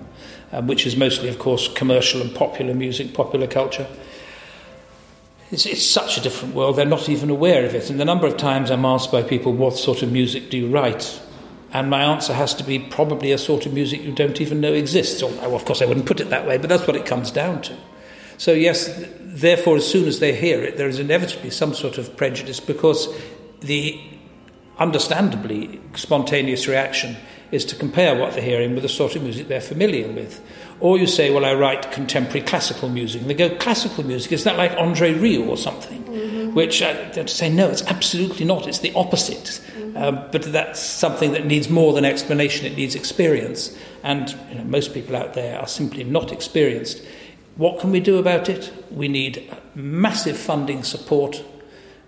um, 0.51 0.67
which 0.67 0.85
is 0.85 0.97
mostly, 0.97 1.29
of 1.29 1.39
course, 1.39 1.69
commercial 1.75 2.21
and 2.21 2.35
popular 2.35 2.75
music, 2.75 3.15
popular 3.15 3.47
culture. 3.47 3.87
It's, 5.53 5.67
it's 5.67 5.87
such 5.87 6.19
a 6.19 6.21
different 6.21 6.53
world, 6.53 6.75
they're 6.75 6.85
not 6.85 7.09
even 7.09 7.31
aware 7.31 7.65
of 7.65 7.73
it. 7.73 7.89
And 7.89 8.01
the 8.01 8.05
number 8.05 8.27
of 8.27 8.37
times 8.37 8.69
I'm 8.69 8.85
asked 8.85 9.13
by 9.13 9.23
people, 9.23 9.53
What 9.53 9.79
sort 9.79 10.03
of 10.03 10.11
music 10.11 10.51
do 10.51 10.57
you 10.57 10.67
write? 10.67 11.23
And 11.73 11.89
my 11.89 12.03
answer 12.03 12.35
has 12.35 12.55
to 12.57 12.65
be 12.65 12.81
probably 12.81 13.31
a 13.31 13.39
sort 13.39 13.67
of 13.67 13.73
music 13.73 14.03
you 14.03 14.11
don't 14.11 14.41
even 14.41 14.61
know 14.61 14.73
exists. 14.73 15.23
Or, 15.23 15.31
well, 15.31 15.55
of 15.55 15.65
course, 15.65 15.81
I 15.81 15.85
wouldn't 15.85 16.07
put 16.07 16.19
it 16.19 16.31
that 16.31 16.45
way, 16.45 16.59
but 16.59 16.69
that's 16.69 16.89
what 16.89 16.97
it 16.97 17.07
comes 17.07 17.31
down 17.31 17.63
to. 17.63 17.77
So, 18.37 18.53
yes, 18.53 18.89
therefore, 19.37 19.77
as 19.77 19.87
soon 19.87 20.09
as 20.09 20.21
they 20.21 20.35
hear 20.35 20.63
it, 20.63 20.77
there 20.77 20.89
is 20.89 20.99
inevitably 20.99 21.51
some 21.51 21.75
sort 21.75 21.99
of 21.99 22.17
prejudice 22.17 22.61
because 22.61 23.09
the 23.61 24.01
understandably 24.79 25.81
spontaneous 25.95 26.67
reaction 26.67 27.17
is 27.53 27.65
to 27.65 27.77
compare 27.77 28.19
what 28.19 28.33
they're 28.33 28.43
hearing 28.43 28.75
with 28.75 28.83
the 28.83 28.89
sort 28.89 29.15
of 29.15 29.23
music 29.23 29.49
they're 29.49 29.61
familiar 29.61 30.11
with. 30.11 30.43
Or 30.81 30.99
you 30.99 31.07
say, 31.07 31.31
well, 31.31 31.45
I 31.45 31.55
write 31.55 31.93
contemporary 31.93 32.43
classical 32.43 32.89
music. 32.89 33.21
And 33.21 33.31
they 33.31 33.35
go, 33.35 33.55
classical 33.57 34.05
music, 34.05 34.33
is 34.33 34.45
that 34.45 34.57
like 34.57 34.73
Andre 34.73 35.15
Rieu 35.15 35.49
or 35.49 35.57
something? 35.57 36.03
Mm-hmm. 36.05 36.55
Which 36.55 36.83
I 36.83 36.91
uh, 36.91 37.11
to 37.13 37.29
say, 37.29 37.49
no, 37.49 37.69
it's 37.71 37.83
absolutely 37.83 38.45
not. 38.45 38.67
It's 38.67 38.81
the 38.81 38.93
opposite. 38.95 39.63
Mm-hmm. 39.77 39.97
Um, 39.97 40.29
but 40.33 40.43
that's 40.53 40.81
something 40.81 41.33
that 41.33 41.47
needs 41.47 41.71
more 41.71 41.93
than 41.93 42.05
explanation, 42.05 42.67
it 42.67 42.77
needs 42.77 42.95
experience. 42.95 43.77
And 44.03 44.37
you 44.51 44.57
know, 44.57 44.65
most 44.65 44.93
people 44.93 45.17
out 45.17 45.35
there 45.35 45.59
are 45.59 45.69
simply 45.69 46.05
not 46.05 46.33
experienced. 46.33 47.03
What 47.57 47.81
can 47.81 47.91
we 47.91 48.01
do 48.01 48.19
about 48.19 48.49
it? 48.49 48.73
We 48.91 49.09
need 49.09 49.51
massive 49.75 50.37
funding 50.37 50.83
support. 50.83 51.43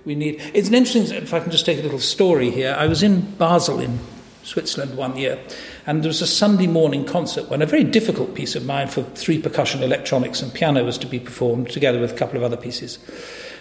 We 0.04 0.14
need. 0.14 0.40
It's 0.54 0.68
an 0.68 0.74
interesting. 0.74 1.16
If 1.16 1.32
I 1.32 1.40
can 1.40 1.50
just 1.50 1.66
take 1.66 1.78
a 1.78 1.82
little 1.82 1.98
story 1.98 2.50
here. 2.50 2.76
I 2.78 2.86
was 2.86 3.02
in 3.02 3.22
Basel 3.36 3.80
in 3.80 3.98
Switzerland 4.42 4.96
one 4.96 5.16
year, 5.16 5.38
and 5.86 6.02
there 6.02 6.08
was 6.08 6.22
a 6.22 6.26
Sunday 6.26 6.66
morning 6.66 7.04
concert 7.04 7.48
when 7.48 7.62
a 7.62 7.66
very 7.66 7.84
difficult 7.84 8.34
piece 8.34 8.54
of 8.54 8.64
mine 8.64 8.88
for 8.88 9.02
three 9.02 9.40
percussion, 9.40 9.82
electronics, 9.82 10.42
and 10.42 10.52
piano 10.52 10.84
was 10.84 10.98
to 10.98 11.06
be 11.06 11.18
performed 11.18 11.70
together 11.70 11.98
with 11.98 12.12
a 12.12 12.16
couple 12.16 12.36
of 12.36 12.42
other 12.42 12.56
pieces. 12.56 12.98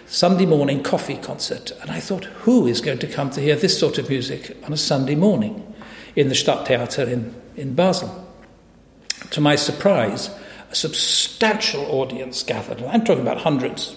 Sunday 0.08 0.46
morning 0.46 0.84
coffee 0.84 1.18
concert, 1.18 1.72
and 1.82 1.92
I 1.92 2.00
thought, 2.00 2.26
who 2.26 2.66
is 2.66 2.80
going 2.80 3.00
to 3.00 3.08
come 3.08 3.30
to 3.32 3.42
hear 3.42 3.58
this 3.58 3.78
sort 3.78 3.98
of 3.98 4.10
music 4.10 4.56
on 4.64 4.72
a 4.72 4.78
Sunday 4.78 5.16
morning 5.16 5.74
in 6.16 6.30
the 6.30 6.36
Stadttheater 6.36 7.08
in, 7.08 7.36
in 7.58 7.76
Basel? 7.76 8.26
To 9.32 9.42
my 9.42 9.58
surprise, 9.58 10.30
a 10.70 10.76
substantial 10.76 11.86
audience 11.86 12.44
gathered, 12.44 12.80
and 12.80 12.90
I'm 12.90 13.04
talking 13.04 13.22
about 13.22 13.40
hundreds. 13.40 13.96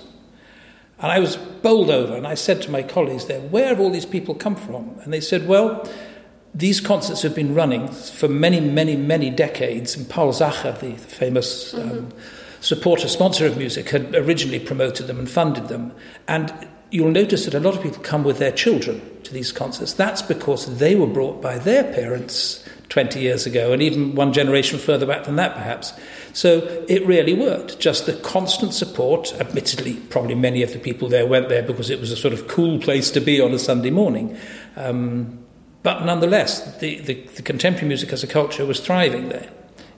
And 0.99 1.11
I 1.11 1.19
was 1.19 1.37
bowled 1.37 1.91
over, 1.91 2.15
and 2.15 2.27
I 2.27 2.35
said 2.35 2.61
to 2.63 2.71
my 2.71 2.83
colleagues 2.83 3.27
there, 3.27 3.41
Where 3.41 3.69
have 3.69 3.81
all 3.81 3.91
these 3.91 4.07
people 4.07 4.35
come 4.35 4.57
from? 4.57 4.99
And 5.03 5.13
they 5.13 5.21
said, 5.21 5.49
Well, 5.49 5.89
these 6.55 6.81
concerts 6.81 7.23
have 7.23 7.35
been 7.35 7.55
running 7.55 7.89
for 7.89 8.29
many, 8.29 8.61
many, 8.61 8.97
many 8.97 9.31
decades. 9.31 9.97
And 9.97 10.09
Paul 10.09 10.33
Sacher, 10.33 10.73
the 10.73 10.97
famous 10.97 11.75
um, 11.75 11.81
mm-hmm. 11.81 12.19
supporter, 12.61 13.09
sponsor 13.09 13.47
of 13.47 13.57
music, 13.57 13.89
had 13.91 14.15
originally 14.15 14.59
promoted 14.59 15.07
them 15.07 15.19
and 15.19 15.31
funded 15.31 15.69
them. 15.69 15.93
And 16.29 16.53
you'll 16.91 17.13
notice 17.13 17.45
that 17.45 17.55
a 17.55 17.61
lot 17.61 17.77
of 17.77 17.83
people 17.83 18.03
come 18.03 18.25
with 18.25 18.39
their 18.39 18.53
children 18.53 19.01
to 19.23 19.33
these 19.33 19.53
concerts. 19.53 19.93
That's 19.93 20.23
because 20.23 20.79
they 20.79 20.97
were 20.97 21.07
brought 21.07 21.41
by 21.41 21.59
their 21.59 21.85
parents 21.85 22.65
20 22.89 23.21
years 23.21 23.47
ago, 23.47 23.73
and 23.73 23.81
even 23.81 24.17
one 24.17 24.33
generation 24.33 24.79
further 24.79 25.07
back 25.07 25.25
than 25.25 25.37
that, 25.37 25.55
perhaps. 25.55 25.93
So 26.33 26.85
it 26.89 27.07
really 27.07 27.35
worked. 27.35 27.81
Just 27.81 28.07
the 28.07 28.15
constant 28.15 28.75
support, 28.75 29.35
admittedly, 29.41 29.95
probably 29.95 30.35
many 30.35 30.63
of 30.63 30.73
the 30.73 30.79
people 30.79 31.09
there 31.09 31.27
went 31.27 31.49
there 31.49 31.63
because 31.63 31.91
it 31.91 32.01
was 32.01 32.11
a 32.11 32.17
sort 32.17 32.35
of 32.35 32.49
cool 32.49 32.79
place 32.79 33.11
to 33.13 33.21
be 33.21 33.41
on 33.41 33.53
a 33.53 33.59
Sunday 33.59 33.91
morning. 33.91 34.37
Um, 34.77 35.39
but 35.83 36.05
nonetheless, 36.05 36.79
the, 36.79 37.01
the, 37.01 37.15
the, 37.37 37.43
contemporary 37.43 37.89
music 37.89 38.13
as 38.13 38.23
a 38.23 38.27
culture 38.27 38.67
was 38.67 38.81
thriving 38.81 39.31
there 39.31 39.49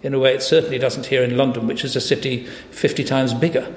in 0.02 0.14
a 0.14 0.18
way 0.18 0.34
it 0.34 0.42
certainly 0.42 0.78
doesn't 0.78 1.06
here 1.06 1.22
in 1.22 1.36
London, 1.36 1.66
which 1.66 1.84
is 1.84 1.96
a 1.96 2.00
city 2.00 2.46
50 2.70 3.04
times 3.04 3.34
bigger. 3.34 3.74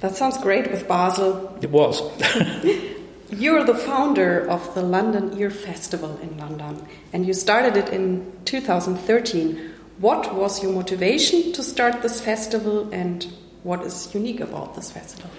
That 0.00 0.16
sounds 0.16 0.38
great 0.38 0.70
with 0.70 0.88
Basel. 0.88 1.58
It 1.60 1.70
was. 1.70 2.00
You're 3.30 3.64
the 3.64 3.74
founder 3.74 4.48
of 4.48 4.74
the 4.74 4.82
London 4.82 5.38
Ear 5.38 5.50
Festival 5.50 6.18
in 6.22 6.36
London, 6.36 6.86
and 7.12 7.26
you 7.26 7.32
started 7.32 7.76
it 7.76 7.90
in 7.90 8.32
2013. 8.44 9.69
What 10.00 10.34
was 10.34 10.62
your 10.62 10.72
motivation 10.72 11.52
to 11.52 11.62
start 11.62 12.00
this 12.00 12.22
festival, 12.22 12.88
and 12.90 13.22
what 13.64 13.82
is 13.82 14.14
unique 14.14 14.40
about 14.40 14.74
this 14.74 14.90
festival? 14.90 15.30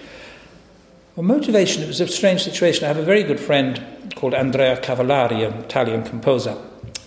Well, 1.15 1.25
motivation, 1.25 1.82
it 1.82 1.88
was 1.88 2.00
a 2.00 2.08
strange 2.08 2.44
situation. 2.44 2.86
I 2.86 2.89
have 2.89 2.98
a 2.98 3.03
very 3.03 3.24
good 3.24 3.39
friend 3.39 4.13
called 4.15 4.36
Andrea 4.36 4.80
Cavallari, 4.80 5.48
an 5.48 5.63
Italian 5.63 6.03
composer. 6.03 6.56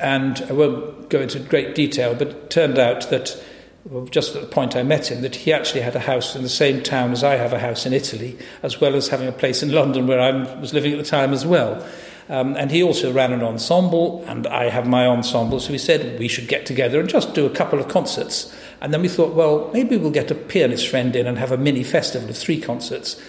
And 0.00 0.44
I 0.48 0.52
won't 0.52 1.08
go 1.10 1.20
into 1.20 1.38
great 1.38 1.76
detail, 1.76 2.16
but 2.16 2.26
it 2.26 2.50
turned 2.50 2.76
out 2.76 3.08
that, 3.10 3.40
well, 3.84 4.06
just 4.06 4.34
at 4.34 4.42
the 4.42 4.48
point 4.48 4.74
I 4.74 4.82
met 4.82 5.12
him, 5.12 5.22
that 5.22 5.36
he 5.36 5.52
actually 5.52 5.82
had 5.82 5.94
a 5.94 6.00
house 6.00 6.34
in 6.34 6.42
the 6.42 6.48
same 6.48 6.82
town 6.82 7.12
as 7.12 7.22
I 7.22 7.36
have 7.36 7.52
a 7.52 7.60
house 7.60 7.86
in 7.86 7.92
Italy, 7.92 8.36
as 8.64 8.80
well 8.80 8.96
as 8.96 9.06
having 9.10 9.28
a 9.28 9.32
place 9.32 9.62
in 9.62 9.70
London 9.70 10.08
where 10.08 10.18
I 10.18 10.32
was 10.58 10.74
living 10.74 10.90
at 10.90 10.98
the 10.98 11.04
time 11.04 11.32
as 11.32 11.46
well. 11.46 11.86
Um, 12.28 12.56
and 12.56 12.70
he 12.70 12.82
also 12.82 13.12
ran 13.12 13.32
an 13.32 13.42
ensemble, 13.42 14.24
and 14.26 14.46
I 14.46 14.70
have 14.70 14.86
my 14.86 15.06
ensemble. 15.06 15.60
So 15.60 15.72
we 15.72 15.78
said 15.78 16.18
we 16.18 16.28
should 16.28 16.48
get 16.48 16.64
together 16.64 16.98
and 16.98 17.08
just 17.08 17.34
do 17.34 17.44
a 17.44 17.50
couple 17.50 17.78
of 17.78 17.88
concerts. 17.88 18.54
And 18.80 18.94
then 18.94 19.02
we 19.02 19.08
thought, 19.08 19.34
well, 19.34 19.70
maybe 19.72 19.96
we'll 19.96 20.10
get 20.10 20.30
a 20.30 20.34
pianist 20.34 20.88
friend 20.88 21.14
in 21.14 21.26
and 21.26 21.38
have 21.38 21.52
a 21.52 21.58
mini 21.58 21.84
festival 21.84 22.28
of 22.28 22.36
three 22.36 22.60
concerts. 22.60 23.20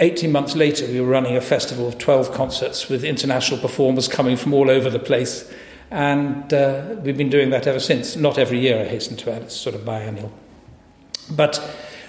18 0.00 0.30
months 0.30 0.54
later, 0.54 0.86
we 0.86 1.00
were 1.00 1.06
running 1.06 1.36
a 1.36 1.40
festival 1.40 1.88
of 1.88 1.98
12 1.98 2.32
concerts 2.32 2.88
with 2.88 3.04
international 3.04 3.60
performers 3.60 4.08
coming 4.08 4.36
from 4.36 4.52
all 4.52 4.70
over 4.70 4.90
the 4.90 4.98
place. 4.98 5.50
And 5.90 6.52
uh, 6.52 6.96
we've 7.02 7.16
been 7.16 7.30
doing 7.30 7.50
that 7.50 7.66
ever 7.66 7.80
since. 7.80 8.16
Not 8.16 8.38
every 8.38 8.58
year, 8.58 8.80
I 8.80 8.84
hasten 8.84 9.16
to 9.18 9.32
add, 9.32 9.42
it's 9.42 9.56
sort 9.56 9.74
of 9.74 9.84
biennial. 9.84 10.32
But 11.30 11.60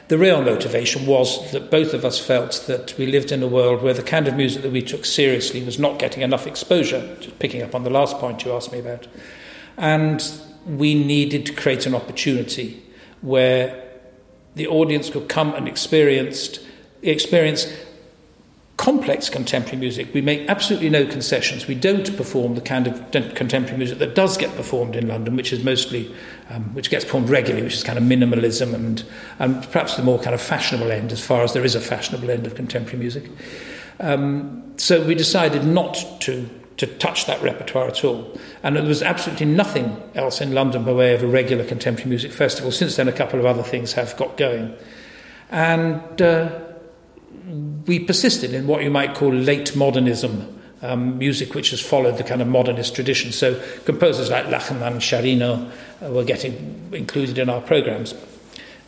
the 0.08 0.18
real 0.18 0.42
motivation 0.42 1.06
was 1.06 1.52
that 1.52 1.70
both 1.70 1.94
of 1.94 2.06
us 2.06 2.18
felt 2.18 2.64
that 2.68 2.98
we 2.98 3.06
lived 3.06 3.32
in 3.32 3.44
a 3.44 3.48
world 3.48 3.82
where 3.82 3.94
the 3.94 4.04
kind 4.04 4.28
of 4.28 4.36
music 4.36 4.62
that 4.62 4.72
we 4.72 4.82
took 4.82 5.06
seriously 5.06 5.62
was 5.64 5.78
not 5.78 6.00
getting 6.00 6.24
enough 6.24 6.48
exposure, 6.48 7.18
just 7.20 7.38
picking 7.40 7.62
up 7.62 7.76
on 7.76 7.84
the 7.84 7.90
last 7.90 8.18
point 8.18 8.46
you 8.46 8.54
asked 8.54 8.72
me 8.72 8.80
about. 8.80 9.08
And 9.76 10.24
we 10.66 10.94
needed 10.96 11.46
to 11.48 11.54
create 11.54 11.86
an 11.86 11.94
opportunity 11.94 12.82
where 13.22 13.84
the 14.56 14.68
audience 14.68 15.10
could 15.10 15.28
come 15.28 15.54
and 15.54 15.68
experience 15.68 16.60
experience 17.04 17.72
complex 18.78 19.28
contemporary 19.28 19.78
music. 19.78 20.14
We 20.14 20.22
make 20.22 20.48
absolutely 20.48 20.90
no 20.90 21.06
concessions. 21.06 21.68
We 21.68 21.76
don't 21.76 22.16
perform 22.16 22.54
the 22.54 22.62
kind 22.62 22.88
of 22.88 23.12
contemporary 23.12 23.78
music 23.78 23.98
that 23.98 24.14
does 24.14 24.38
get 24.38 24.56
performed 24.56 24.96
in 24.96 25.08
London, 25.08 25.36
which 25.36 25.52
is 25.52 25.64
mostly, 25.64 26.14
um, 26.50 26.74
which 26.76 26.92
gets 26.92 27.04
performed 27.04 27.30
regularly, 27.30 27.64
which 27.64 27.74
is 27.74 27.84
kind 27.84 27.98
of 27.98 28.04
minimalism 28.04 28.76
and, 28.76 29.04
and 29.40 29.64
perhaps 29.72 29.96
the 29.96 30.04
more 30.04 30.20
kind 30.20 30.36
of 30.36 30.42
fashionable 30.42 30.92
end, 30.92 31.12
as 31.12 31.26
far 31.26 31.42
as 31.42 31.54
there 31.54 31.66
is 31.66 31.74
a 31.74 31.82
fashionable 31.82 32.30
end 32.30 32.46
of 32.46 32.54
contemporary 32.54 33.00
music. 33.00 33.30
Um, 34.00 34.74
so 34.78 35.04
we 35.04 35.16
decided 35.16 35.66
not 35.66 35.98
to 36.22 36.48
to 36.78 36.86
touch 36.86 37.26
that 37.26 37.42
repertoire 37.42 37.88
at 37.88 38.06
all. 38.06 38.38
And 38.62 38.76
there 38.76 38.84
was 38.84 39.02
absolutely 39.02 39.48
nothing 39.48 40.00
else 40.14 40.42
in 40.42 40.54
London 40.54 40.84
by 40.84 40.94
way 40.94 41.16
of 41.16 41.24
a 41.24 41.28
regular 41.28 41.64
contemporary 41.64 42.10
music 42.10 42.32
festival. 42.32 42.72
Since 42.72 42.98
then, 42.98 43.08
a 43.08 43.12
couple 43.12 43.40
of 43.40 43.48
other 43.48 43.64
things 43.64 43.94
have 43.94 44.16
got 44.16 44.38
going. 44.38 44.76
And 45.50 46.22
uh, 46.22 46.67
we 47.86 48.00
persisted 48.00 48.54
in 48.54 48.68
what 48.68 48.84
you 48.84 48.92
might 48.92 49.16
call 49.16 49.34
late 49.34 49.76
modernism 49.76 50.54
um, 50.82 51.18
music, 51.18 51.56
which 51.56 51.72
has 51.72 51.82
followed 51.82 52.18
the 52.18 52.24
kind 52.24 52.42
of 52.42 52.48
modernist 52.48 52.96
tradition. 52.96 53.32
So 53.32 53.62
composers 53.86 54.30
like 54.30 54.46
Lachenmann, 54.46 54.98
Sciarrino 54.98 55.72
uh, 56.06 56.12
were 56.12 56.24
getting 56.24 56.90
included 56.94 57.38
in 57.38 57.50
our 57.50 57.62
programs. 57.62 58.14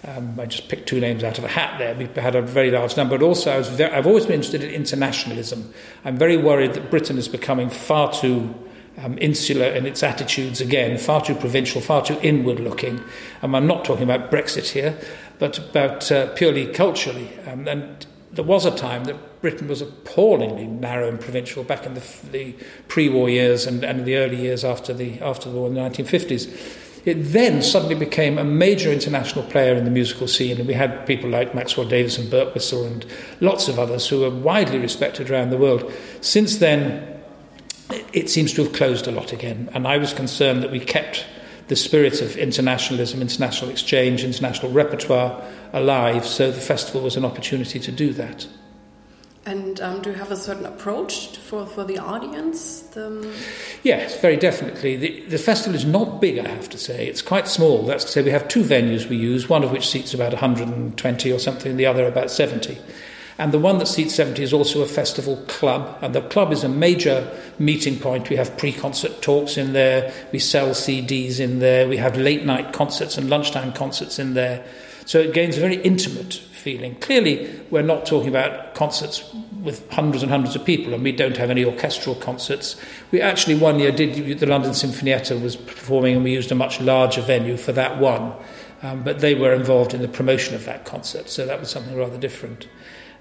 Um, 0.08 0.40
I 0.40 0.46
just 0.46 0.70
picked 0.70 0.88
two 0.88 1.00
names 1.00 1.24
out 1.24 1.38
of 1.38 1.44
a 1.44 1.50
hat 1.50 1.78
there. 1.78 1.94
We 1.94 2.08
had 2.22 2.36
a 2.36 2.42
very 2.42 2.72
large 2.72 2.96
number. 2.96 3.18
But 3.18 3.26
also, 3.26 3.52
I 3.52 3.58
was 3.58 3.82
I've 3.82 4.08
always 4.08 4.26
been 4.26 4.36
interested 4.36 4.64
in 4.64 4.70
internationalism. 4.72 5.74
I'm 6.06 6.18
very 6.18 6.38
worried 6.38 6.74
that 6.76 6.90
Britain 6.90 7.18
is 7.18 7.28
becoming 7.28 7.70
far 7.70 8.12
too 8.12 8.54
um, 9.04 9.18
insular 9.20 9.66
in 9.66 9.86
its 9.86 10.04
attitudes 10.04 10.62
again, 10.62 10.98
far 10.98 11.22
too 11.22 11.36
provincial, 11.36 11.82
far 11.82 12.04
too 12.04 12.18
inward 12.22 12.60
looking. 12.60 13.04
Um, 13.42 13.56
I'm 13.56 13.68
not 13.68 13.84
talking 13.84 14.04
about 14.04 14.32
Brexit 14.32 14.70
here, 14.70 14.98
but 15.38 15.58
about 15.58 16.12
uh, 16.12 16.34
purely 16.34 16.68
culturally. 16.68 17.38
Um, 17.46 17.68
and 17.68 18.06
there 18.32 18.46
was 18.46 18.66
a 18.66 18.76
time 18.76 19.06
that 19.06 19.42
Britain 19.42 19.68
was 19.68 19.82
appallingly 19.82 20.68
narrow 20.68 21.08
and 21.08 21.20
provincial 21.20 21.64
back 21.64 21.86
in 21.86 21.96
the, 21.96 22.04
the 22.32 22.56
pre-war 22.88 23.30
years 23.30 23.66
and, 23.66 23.84
and 23.84 24.06
the 24.06 24.18
early 24.18 24.38
years 24.38 24.64
after 24.64 24.94
the, 24.94 25.20
after 25.22 25.50
the 25.50 25.56
war 25.56 25.68
in 25.68 25.74
the 25.74 25.82
1950s. 25.82 26.86
It 27.06 27.16
then 27.16 27.62
suddenly 27.62 27.96
became 27.96 28.38
a 28.38 28.44
major 28.44 28.92
international 28.92 29.46
player 29.46 29.74
in 29.74 29.86
the 29.86 29.90
musical 29.90 30.28
scene, 30.28 30.58
and 30.58 30.68
we 30.68 30.74
had 30.74 31.08
people 31.08 31.30
like 31.30 31.56
Maxwell 31.56 31.88
Davies 31.88 32.18
and 32.20 32.30
Birtwistle 32.30 32.86
and 32.86 33.06
lots 33.40 33.68
of 33.70 33.80
others 33.80 34.08
who 34.08 34.20
were 34.20 34.30
widely 34.30 34.78
respected 34.78 35.32
around 35.32 35.50
the 35.50 35.58
world. 35.58 35.92
Since 36.22 36.58
then, 36.58 37.22
it 38.14 38.30
seems 38.30 38.54
to 38.54 38.64
have 38.64 38.74
closed 38.74 39.08
a 39.08 39.12
lot 39.12 39.32
again. 39.32 39.70
And 39.74 39.88
I 39.88 39.98
was 39.98 40.14
concerned 40.14 40.62
that 40.62 40.72
we 40.72 40.80
kept 40.80 41.26
the 41.70 41.76
spirit 41.76 42.22
of 42.22 42.36
internationalism, 42.36 43.22
international 43.22 43.72
exchange, 43.72 44.24
international 44.24 44.72
repertoire 44.72 45.42
alive, 45.74 46.26
so 46.26 46.52
the 46.52 46.62
festival 46.62 47.02
was 47.02 47.18
an 47.18 47.26
opportunity 47.26 47.80
to 47.80 47.92
do 47.92 48.14
that. 48.14 48.48
And 49.46 49.82
um, 49.82 50.02
do 50.02 50.12
you 50.12 50.16
have 50.16 50.32
a 50.32 50.36
certain 50.36 50.66
approach 50.66 51.38
for, 51.38 51.66
for 51.66 51.84
the 51.84 51.98
audience? 51.98 52.82
The... 52.82 53.34
Yes, 53.84 54.20
very 54.22 54.38
definitely. 54.38 54.96
The, 54.96 55.22
the 55.22 55.38
festival 55.38 55.76
is 55.76 55.86
not 55.86 56.22
big, 56.22 56.38
I 56.38 56.48
have 56.48 56.70
to 56.70 56.78
say. 56.78 57.08
It's 57.08 57.22
quite 57.22 57.48
small. 57.48 57.84
That's 57.84 58.04
to 58.04 58.12
say, 58.12 58.22
we 58.22 58.32
have 58.32 58.48
two 58.48 58.64
venues 58.64 59.08
we 59.08 59.16
use, 59.16 59.50
one 59.50 59.64
of 59.64 59.72
which 59.72 59.88
seats 59.88 60.14
about 60.14 60.34
120 60.34 61.32
or 61.32 61.40
something, 61.40 61.78
the 61.78 61.86
other 61.86 62.06
about 62.06 62.30
70. 62.30 62.78
And 63.40 63.54
the 63.54 63.58
one 63.58 63.80
that 63.80 63.88
seats 63.88 64.14
70 64.16 64.44
is 64.44 64.52
also 64.52 64.82
a 64.82 64.86
festival 64.86 65.38
club. 65.48 65.98
And 66.02 66.14
the 66.14 66.22
club 66.22 66.52
is 66.52 66.66
a 66.66 66.70
major 66.70 67.32
meeting 67.58 67.98
point. 67.98 68.30
We 68.30 68.36
have 68.36 68.58
pre 68.58 68.74
concert 68.74 69.22
talks 69.22 69.58
in 69.58 69.72
there, 69.72 70.14
we 70.34 70.40
sell 70.40 70.72
CDs 70.72 71.40
in 71.40 71.60
there, 71.60 71.88
we 71.88 71.96
have 71.98 72.18
late 72.18 72.46
night 72.46 72.74
concerts 72.74 73.18
and 73.18 73.30
lunchtime 73.30 73.72
concerts 73.72 74.20
in 74.20 74.34
there. 74.34 74.64
So 75.10 75.20
it 75.20 75.34
gains 75.34 75.58
a 75.58 75.60
very 75.60 75.78
intimate 75.78 76.36
feeling. 76.36 76.94
Clearly, 76.98 77.50
we're 77.72 77.82
not 77.82 78.06
talking 78.06 78.30
about 78.30 78.76
concerts 78.76 79.34
with 79.64 79.90
hundreds 79.92 80.22
and 80.22 80.32
hundreds 80.32 80.56
of 80.56 80.64
people, 80.64 80.94
and 80.94 81.04
we 81.04 81.12
don't 81.12 81.36
have 81.36 81.50
any 81.50 81.66
orchestral 81.66 82.14
concerts. 82.14 82.80
We 83.10 83.20
actually 83.20 83.56
one 83.56 83.80
year 83.80 83.92
did 83.92 84.38
the 84.38 84.46
London 84.46 84.70
Sinfonietta 84.70 85.42
was 85.42 85.56
performing, 85.56 86.14
and 86.14 86.24
we 86.24 86.32
used 86.32 86.52
a 86.52 86.56
much 86.56 86.80
larger 86.80 87.24
venue 87.24 87.58
for 87.58 87.72
that 87.72 87.98
one. 87.98 88.34
Um, 88.84 89.02
but 89.02 89.20
they 89.20 89.34
were 89.34 89.52
involved 89.52 89.96
in 89.96 90.04
the 90.04 90.08
promotion 90.08 90.54
of 90.54 90.66
that 90.66 90.86
concert, 90.86 91.28
so 91.28 91.44
that 91.44 91.60
was 91.60 91.72
something 91.72 91.98
rather 91.98 92.20
different. 92.20 92.68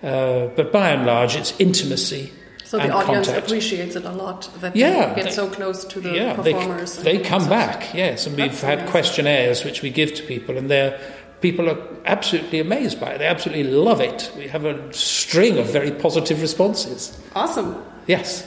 Uh, 0.02 0.48
but 0.48 0.70
by 0.70 0.90
and 0.90 1.06
large, 1.06 1.36
it's 1.36 1.58
intimacy. 1.58 2.30
So 2.64 2.76
the 2.76 2.90
audience 2.92 3.28
contact. 3.28 3.46
appreciates 3.46 3.96
it 3.96 4.04
a 4.04 4.12
lot 4.12 4.50
that 4.60 4.76
yeah, 4.76 5.14
they 5.14 5.22
get 5.22 5.24
they, 5.24 5.30
so 5.30 5.48
close 5.48 5.86
to 5.86 6.00
the 6.02 6.10
yeah, 6.10 6.34
performers. 6.34 6.96
They, 6.96 7.16
they 7.16 7.24
come 7.24 7.48
back, 7.48 7.94
yes, 7.94 8.26
and 8.26 8.36
we've 8.36 8.60
had 8.60 8.74
amazing. 8.74 8.90
questionnaires 8.90 9.64
which 9.64 9.80
we 9.80 9.88
give 9.88 10.12
to 10.16 10.22
people, 10.22 10.58
and 10.58 10.68
they're 10.68 11.00
people 11.40 11.68
are 11.68 11.78
absolutely 12.04 12.60
amazed 12.60 13.00
by 13.00 13.12
it. 13.12 13.18
They 13.18 13.26
absolutely 13.26 13.70
love 13.72 14.00
it. 14.00 14.30
We 14.36 14.48
have 14.48 14.64
a 14.64 14.92
string 14.92 15.58
of 15.58 15.66
very 15.66 15.90
positive 15.90 16.40
responses. 16.40 17.18
Awesome. 17.34 17.84
Yes. 18.06 18.46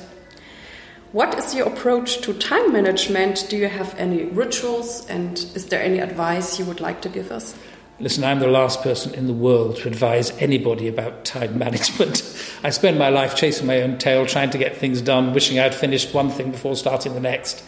What 1.12 1.38
is 1.38 1.54
your 1.54 1.68
approach 1.68 2.22
to 2.22 2.34
time 2.34 2.72
management? 2.72 3.46
Do 3.50 3.58
you 3.58 3.68
have 3.68 3.94
any 3.98 4.24
rituals, 4.26 5.06
and 5.08 5.38
is 5.56 5.66
there 5.66 5.82
any 5.82 6.00
advice 6.00 6.58
you 6.58 6.64
would 6.66 6.80
like 6.80 7.02
to 7.02 7.10
give 7.10 7.32
us? 7.32 7.54
Listen, 8.00 8.24
I'm 8.24 8.40
the 8.40 8.48
last 8.48 8.82
person 8.82 9.14
in 9.14 9.28
the 9.28 9.34
world 9.34 9.76
to 9.78 9.88
advise 9.88 10.32
anybody 10.38 10.88
about 10.88 11.26
time 11.26 11.58
management. 11.66 12.24
I 12.64 12.70
spend 12.70 12.98
my 12.98 13.10
life 13.10 13.36
chasing 13.36 13.68
my 13.68 13.82
own 13.82 13.98
tail, 13.98 14.26
trying 14.26 14.50
to 14.52 14.58
get 14.58 14.78
things 14.78 15.02
done, 15.02 15.34
wishing 15.34 15.60
I'd 15.60 15.76
finished 15.76 16.14
one 16.14 16.30
thing 16.30 16.52
before 16.52 16.76
starting 16.76 17.14
the 17.14 17.20
next. 17.20 17.64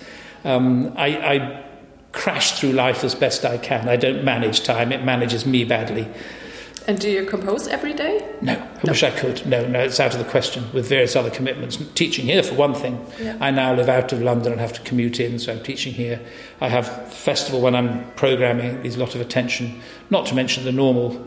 Um, 0.45 0.93
I, 0.97 1.07
I 1.17 1.63
crash 2.13 2.59
through 2.59 2.71
life 2.71 3.03
as 3.03 3.13
best 3.13 3.43
I 3.43 3.57
can. 3.57 3.89
I 3.89 3.97
don't 3.97 4.23
manage 4.23 4.63
time, 4.63 4.91
it 4.91 5.03
manages 5.03 5.45
me 5.45 5.65
badly. 5.65 6.07
And 6.85 6.99
do 6.99 7.09
you 7.09 7.25
compose 7.25 7.67
every 7.67 7.93
day? 7.93 8.27
No, 8.41 8.53
I 8.53 8.57
no. 8.57 8.91
wish 8.91 9.03
I 9.03 9.11
could. 9.11 9.45
No, 9.45 9.65
no, 9.67 9.79
it's 9.79 10.01
out 10.01 10.13
of 10.13 10.19
the 10.19 10.29
question 10.29 10.65
with 10.73 10.87
various 10.87 11.15
other 11.15 11.29
commitments. 11.29 11.77
Teaching 11.95 12.25
here, 12.25 12.43
for 12.43 12.55
one 12.55 12.73
thing. 12.73 13.05
Yeah. 13.21 13.37
I 13.39 13.51
now 13.51 13.73
live 13.73 13.87
out 13.87 14.11
of 14.11 14.21
London 14.21 14.51
and 14.51 14.59
have 14.59 14.73
to 14.73 14.81
commute 14.81 15.19
in, 15.19 15.39
so 15.39 15.53
I'm 15.53 15.63
teaching 15.63 15.93
here. 15.93 16.19
I 16.59 16.67
have 16.67 17.13
festival 17.13 17.61
when 17.61 17.73
I'm 17.73 18.11
programming, 18.13 18.81
there's 18.81 18.97
a 18.97 18.99
lot 18.99 19.15
of 19.15 19.21
attention, 19.21 19.81
not 20.09 20.25
to 20.27 20.35
mention 20.35 20.65
the 20.65 20.73
normal 20.73 21.25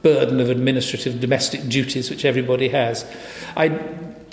burden 0.00 0.40
of 0.40 0.48
administrative 0.48 1.20
domestic 1.20 1.68
duties 1.68 2.08
which 2.08 2.24
everybody 2.24 2.68
has. 2.68 3.04
I 3.56 3.68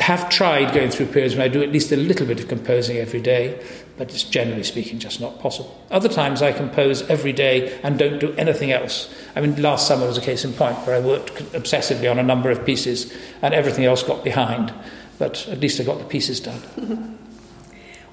have 0.03 0.27
tried 0.27 0.73
going 0.73 0.89
through 0.89 1.05
periods 1.05 1.33
when 1.33 1.43
I 1.43 1.47
do 1.47 1.63
at 1.63 1.71
least 1.71 1.93
a 1.93 1.95
little 1.95 2.27
bit 2.27 2.41
of 2.41 2.49
composing 2.49 2.97
every 2.97 3.21
day, 3.21 3.65
but 3.97 4.09
it's 4.09 4.23
generally 4.23 4.63
speaking 4.63 4.99
just 4.99 5.21
not 5.21 5.39
possible. 5.39 5.81
Other 5.91 6.09
times 6.09 6.41
I 6.41 6.51
compose 6.51 7.03
every 7.03 7.31
day 7.31 7.79
and 7.83 7.97
don't 7.97 8.19
do 8.19 8.33
anything 8.33 8.73
else. 8.73 9.09
I 9.33 9.39
mean, 9.39 9.61
last 9.61 9.87
summer 9.87 10.05
was 10.05 10.17
a 10.17 10.21
case 10.21 10.43
in 10.43 10.51
point 10.51 10.75
where 10.79 10.97
I 10.97 10.99
worked 10.99 11.35
obsessively 11.53 12.11
on 12.11 12.19
a 12.19 12.23
number 12.23 12.51
of 12.51 12.65
pieces 12.65 13.13
and 13.41 13.53
everything 13.53 13.85
else 13.85 14.03
got 14.03 14.25
behind, 14.25 14.73
but 15.19 15.47
at 15.47 15.61
least 15.61 15.79
I 15.79 15.85
got 15.85 15.99
the 15.99 16.05
pieces 16.05 16.41
done. 16.41 16.59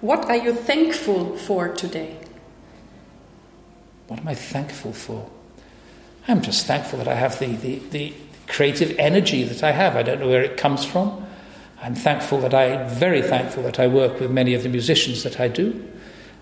what 0.00 0.26
are 0.26 0.37
you 0.37 0.55
thankful 0.55 1.37
for 1.38 1.70
today? 1.70 2.16
What 4.07 4.20
am 4.20 4.29
I 4.29 4.37
thankful 4.37 4.92
for? 4.92 5.29
I'm 6.29 6.40
just 6.40 6.66
thankful 6.66 7.00
that 7.00 7.09
I 7.09 7.14
have 7.14 7.40
the, 7.40 7.57
the, 7.57 7.81
the 7.90 8.14
creative 8.46 8.94
energy 8.96 9.42
that 9.42 9.64
I 9.64 9.72
have. 9.72 9.96
I 9.96 10.05
don't 10.05 10.20
know 10.20 10.29
where 10.29 10.44
it 10.44 10.57
comes 10.57 10.85
from. 10.85 11.26
I'm 11.82 11.94
thankful 11.94 12.40
that 12.42 12.52
I, 12.52 12.84
very 12.88 13.22
thankful 13.22 13.62
that 13.62 13.80
I 13.80 13.86
work 13.86 14.20
with 14.20 14.30
many 14.30 14.52
of 14.52 14.62
the 14.62 14.68
musicians 14.68 15.22
that 15.22 15.40
I 15.40 15.48
do, 15.48 15.90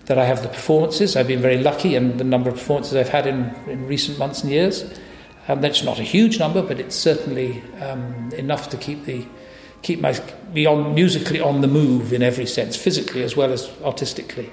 that 0.05 0.17
I 0.17 0.25
have 0.25 0.43
the 0.43 0.49
performances. 0.49 1.15
I've 1.15 1.27
been 1.27 1.41
very 1.41 1.59
lucky 1.59 1.95
in 1.95 2.17
the 2.17 2.23
number 2.25 2.49
of 2.49 2.55
performances 2.55 2.95
I've 2.95 3.09
had 3.09 3.25
in, 3.25 3.55
in 3.67 3.87
recent 3.87 4.17
months 4.19 4.41
and 4.41 4.51
years. 4.51 4.99
Um, 5.47 5.61
that's 5.61 5.83
not 5.83 5.97
a 5.97 6.03
huge 6.03 6.39
number, 6.39 6.61
but 6.61 6.79
it's 6.79 6.95
certainly 6.95 7.63
um, 7.81 8.31
enough 8.33 8.69
to 8.69 8.77
keep 8.77 9.05
the 9.05 9.25
keep 9.81 10.01
my 10.01 10.13
me 10.53 10.65
on 10.65 10.93
musically 10.93 11.39
on 11.39 11.61
the 11.61 11.67
move 11.67 12.11
in 12.11 12.21
every 12.21 12.45
sense, 12.45 12.75
physically 12.75 13.23
as 13.23 13.37
well 13.37 13.51
as 13.53 13.71
artistically. 13.83 14.49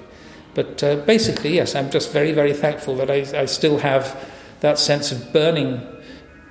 But 0.55 0.83
uh, 0.85 0.97
basically, 0.97 1.57
yes, 1.57 1.75
I'm 1.75 1.91
just 1.91 2.13
very 2.13 2.33
very 2.33 2.55
thankful 2.55 2.97
that 2.97 3.11
I, 3.11 3.41
I 3.43 3.47
still 3.47 3.79
have 3.79 4.31
that 4.61 4.79
sense 4.79 5.11
of 5.11 5.33
burning. 5.33 5.85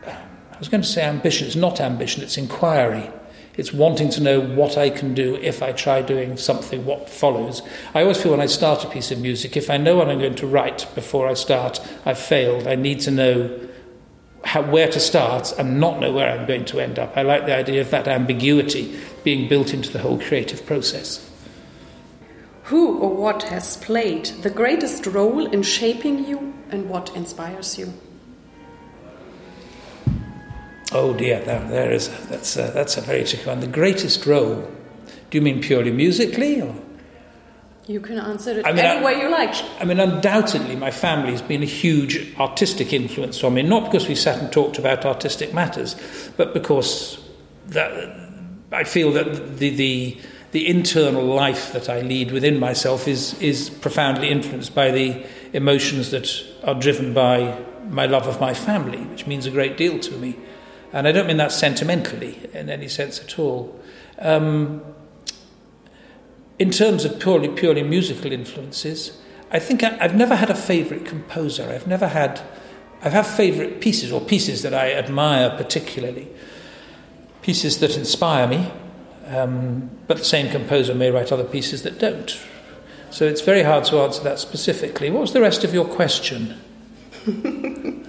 I 0.05 0.59
was 0.59 0.67
going 0.67 0.81
to 0.81 0.87
say 0.87 1.03
ambition. 1.03 1.47
It's 1.47 1.55
not 1.55 1.79
ambition. 1.79 2.21
It's 2.21 2.37
inquiry. 2.37 3.09
It's 3.57 3.71
wanting 3.71 4.09
to 4.11 4.21
know 4.21 4.41
what 4.41 4.77
I 4.77 4.89
can 4.89 5.13
do 5.13 5.35
if 5.35 5.63
I 5.63 5.71
try 5.71 6.01
doing 6.01 6.37
something, 6.37 6.85
what 6.85 7.09
follows. 7.09 7.61
I 7.93 8.01
always 8.01 8.21
feel 8.21 8.31
when 8.31 8.41
I 8.41 8.47
start 8.47 8.83
a 8.83 8.89
piece 8.89 9.11
of 9.11 9.19
music, 9.19 9.55
if 9.55 9.69
I 9.69 9.77
know 9.77 9.95
what 9.95 10.09
I'm 10.09 10.19
going 10.19 10.35
to 10.35 10.47
write 10.47 10.87
before 10.93 11.27
I 11.27 11.35
start, 11.35 11.79
I've 12.05 12.19
failed. 12.19 12.67
I 12.67 12.75
need 12.75 12.99
to 13.01 13.11
know 13.11 13.59
how, 14.43 14.61
where 14.61 14.89
to 14.89 14.99
start 14.99 15.53
and 15.57 15.79
not 15.79 15.99
know 15.99 16.11
where 16.11 16.29
I'm 16.29 16.45
going 16.45 16.65
to 16.65 16.79
end 16.79 16.99
up. 16.99 17.15
I 17.17 17.21
like 17.21 17.45
the 17.45 17.55
idea 17.55 17.81
of 17.81 17.91
that 17.91 18.07
ambiguity 18.07 18.99
being 19.23 19.47
built 19.47 19.73
into 19.73 19.91
the 19.91 19.99
whole 19.99 20.19
creative 20.19 20.65
process. 20.65 21.29
Who 22.65 22.97
or 22.97 23.15
what 23.15 23.43
has 23.43 23.77
played 23.77 24.25
the 24.41 24.49
greatest 24.49 25.05
role 25.05 25.45
in 25.45 25.61
shaping 25.63 26.25
you 26.25 26.53
and 26.71 26.89
what 26.89 27.15
inspires 27.15 27.77
you? 27.77 27.93
Oh 30.95 31.13
dear, 31.13 31.41
that, 31.41 31.69
there 31.69 31.91
is 31.91 32.07
that's 32.29 32.55
a, 32.55 32.71
that's 32.73 32.95
a 32.95 33.01
very 33.01 33.25
tricky 33.25 33.45
one. 33.45 33.59
The 33.59 33.67
greatest 33.67 34.25
role. 34.25 34.71
Do 35.29 35.37
you 35.37 35.41
mean 35.41 35.59
purely 35.59 35.91
musically, 35.91 36.61
or? 36.61 36.73
You 37.85 37.99
can 37.99 38.17
answer 38.17 38.51
it 38.59 38.65
I 38.65 38.71
mean, 38.71 38.85
any 38.85 38.99
I, 38.99 39.03
way 39.03 39.19
you 39.19 39.29
like. 39.29 39.53
I 39.81 39.83
mean, 39.83 39.99
undoubtedly, 39.99 40.77
my 40.77 40.91
family 40.91 41.31
has 41.31 41.41
been 41.41 41.61
a 41.61 41.67
huge 41.67 42.33
artistic 42.39 42.93
influence 42.93 43.43
on 43.43 43.55
me. 43.55 43.61
Not 43.61 43.91
because 43.91 44.07
we 44.07 44.15
sat 44.15 44.39
and 44.39 44.51
talked 44.53 44.79
about 44.79 45.05
artistic 45.05 45.53
matters, 45.53 45.97
but 46.37 46.53
because 46.53 47.19
that 47.67 47.91
I 48.71 48.85
feel 48.85 49.11
that 49.11 49.57
the 49.57 49.71
the 49.71 50.17
the 50.53 50.65
internal 50.65 51.25
life 51.25 51.73
that 51.73 51.89
I 51.89 51.99
lead 51.99 52.31
within 52.31 52.57
myself 52.57 53.05
is 53.05 53.33
is 53.41 53.69
profoundly 53.69 54.29
influenced 54.29 54.73
by 54.73 54.91
the 54.91 55.25
emotions 55.51 56.11
that 56.11 56.29
are 56.63 56.73
driven 56.73 57.13
by 57.13 57.61
my 57.89 58.05
love 58.05 58.27
of 58.27 58.39
my 58.39 58.53
family, 58.53 58.99
which 58.99 59.27
means 59.27 59.45
a 59.45 59.51
great 59.51 59.75
deal 59.75 59.99
to 59.99 60.17
me. 60.17 60.37
And 60.95 61.09
I 61.09 61.11
don't 61.11 61.27
mean 61.27 61.35
that 61.37 61.51
sentimentally 61.51 62.49
in 62.53 62.69
any 62.69 62.87
sense 62.87 63.19
at 63.19 63.37
all. 63.37 63.77
Um, 64.17 64.81
in 66.57 66.71
terms 66.71 67.03
of 67.03 67.19
purely, 67.19 67.49
purely 67.49 67.83
musical 67.83 68.31
influences, 68.31 69.21
I 69.51 69.59
think 69.59 69.83
I, 69.83 69.89
have 69.97 70.15
never 70.15 70.37
had 70.37 70.49
a 70.49 70.55
favourite 70.55 71.05
composer. 71.05 71.69
I've 71.69 71.85
never 71.85 72.07
had, 72.07 72.39
I 73.01 73.09
have 73.09 73.27
favourite 73.27 73.81
pieces 73.81 74.09
or 74.09 74.21
pieces 74.21 74.61
that 74.61 74.73
I 74.73 74.93
admire 74.93 75.49
particularly, 75.49 76.29
pieces 77.41 77.79
that 77.79 77.97
inspire 77.97 78.47
me, 78.47 78.71
um, 79.27 79.89
but 80.07 80.19
the 80.19 80.23
same 80.23 80.49
composer 80.49 80.95
may 80.95 81.11
write 81.11 81.29
other 81.29 81.43
pieces 81.43 81.83
that 81.83 81.99
don't. 81.99 82.39
So 83.11 83.25
it's 83.25 83.41
very 83.41 83.63
hard 83.63 83.83
to 83.85 83.99
answer 83.99 84.23
that 84.23 84.39
specifically. 84.39 85.09
What 85.09 85.19
was 85.19 85.33
the 85.33 85.41
rest 85.41 85.65
of 85.65 85.73
your 85.73 85.85
question? 85.85 86.57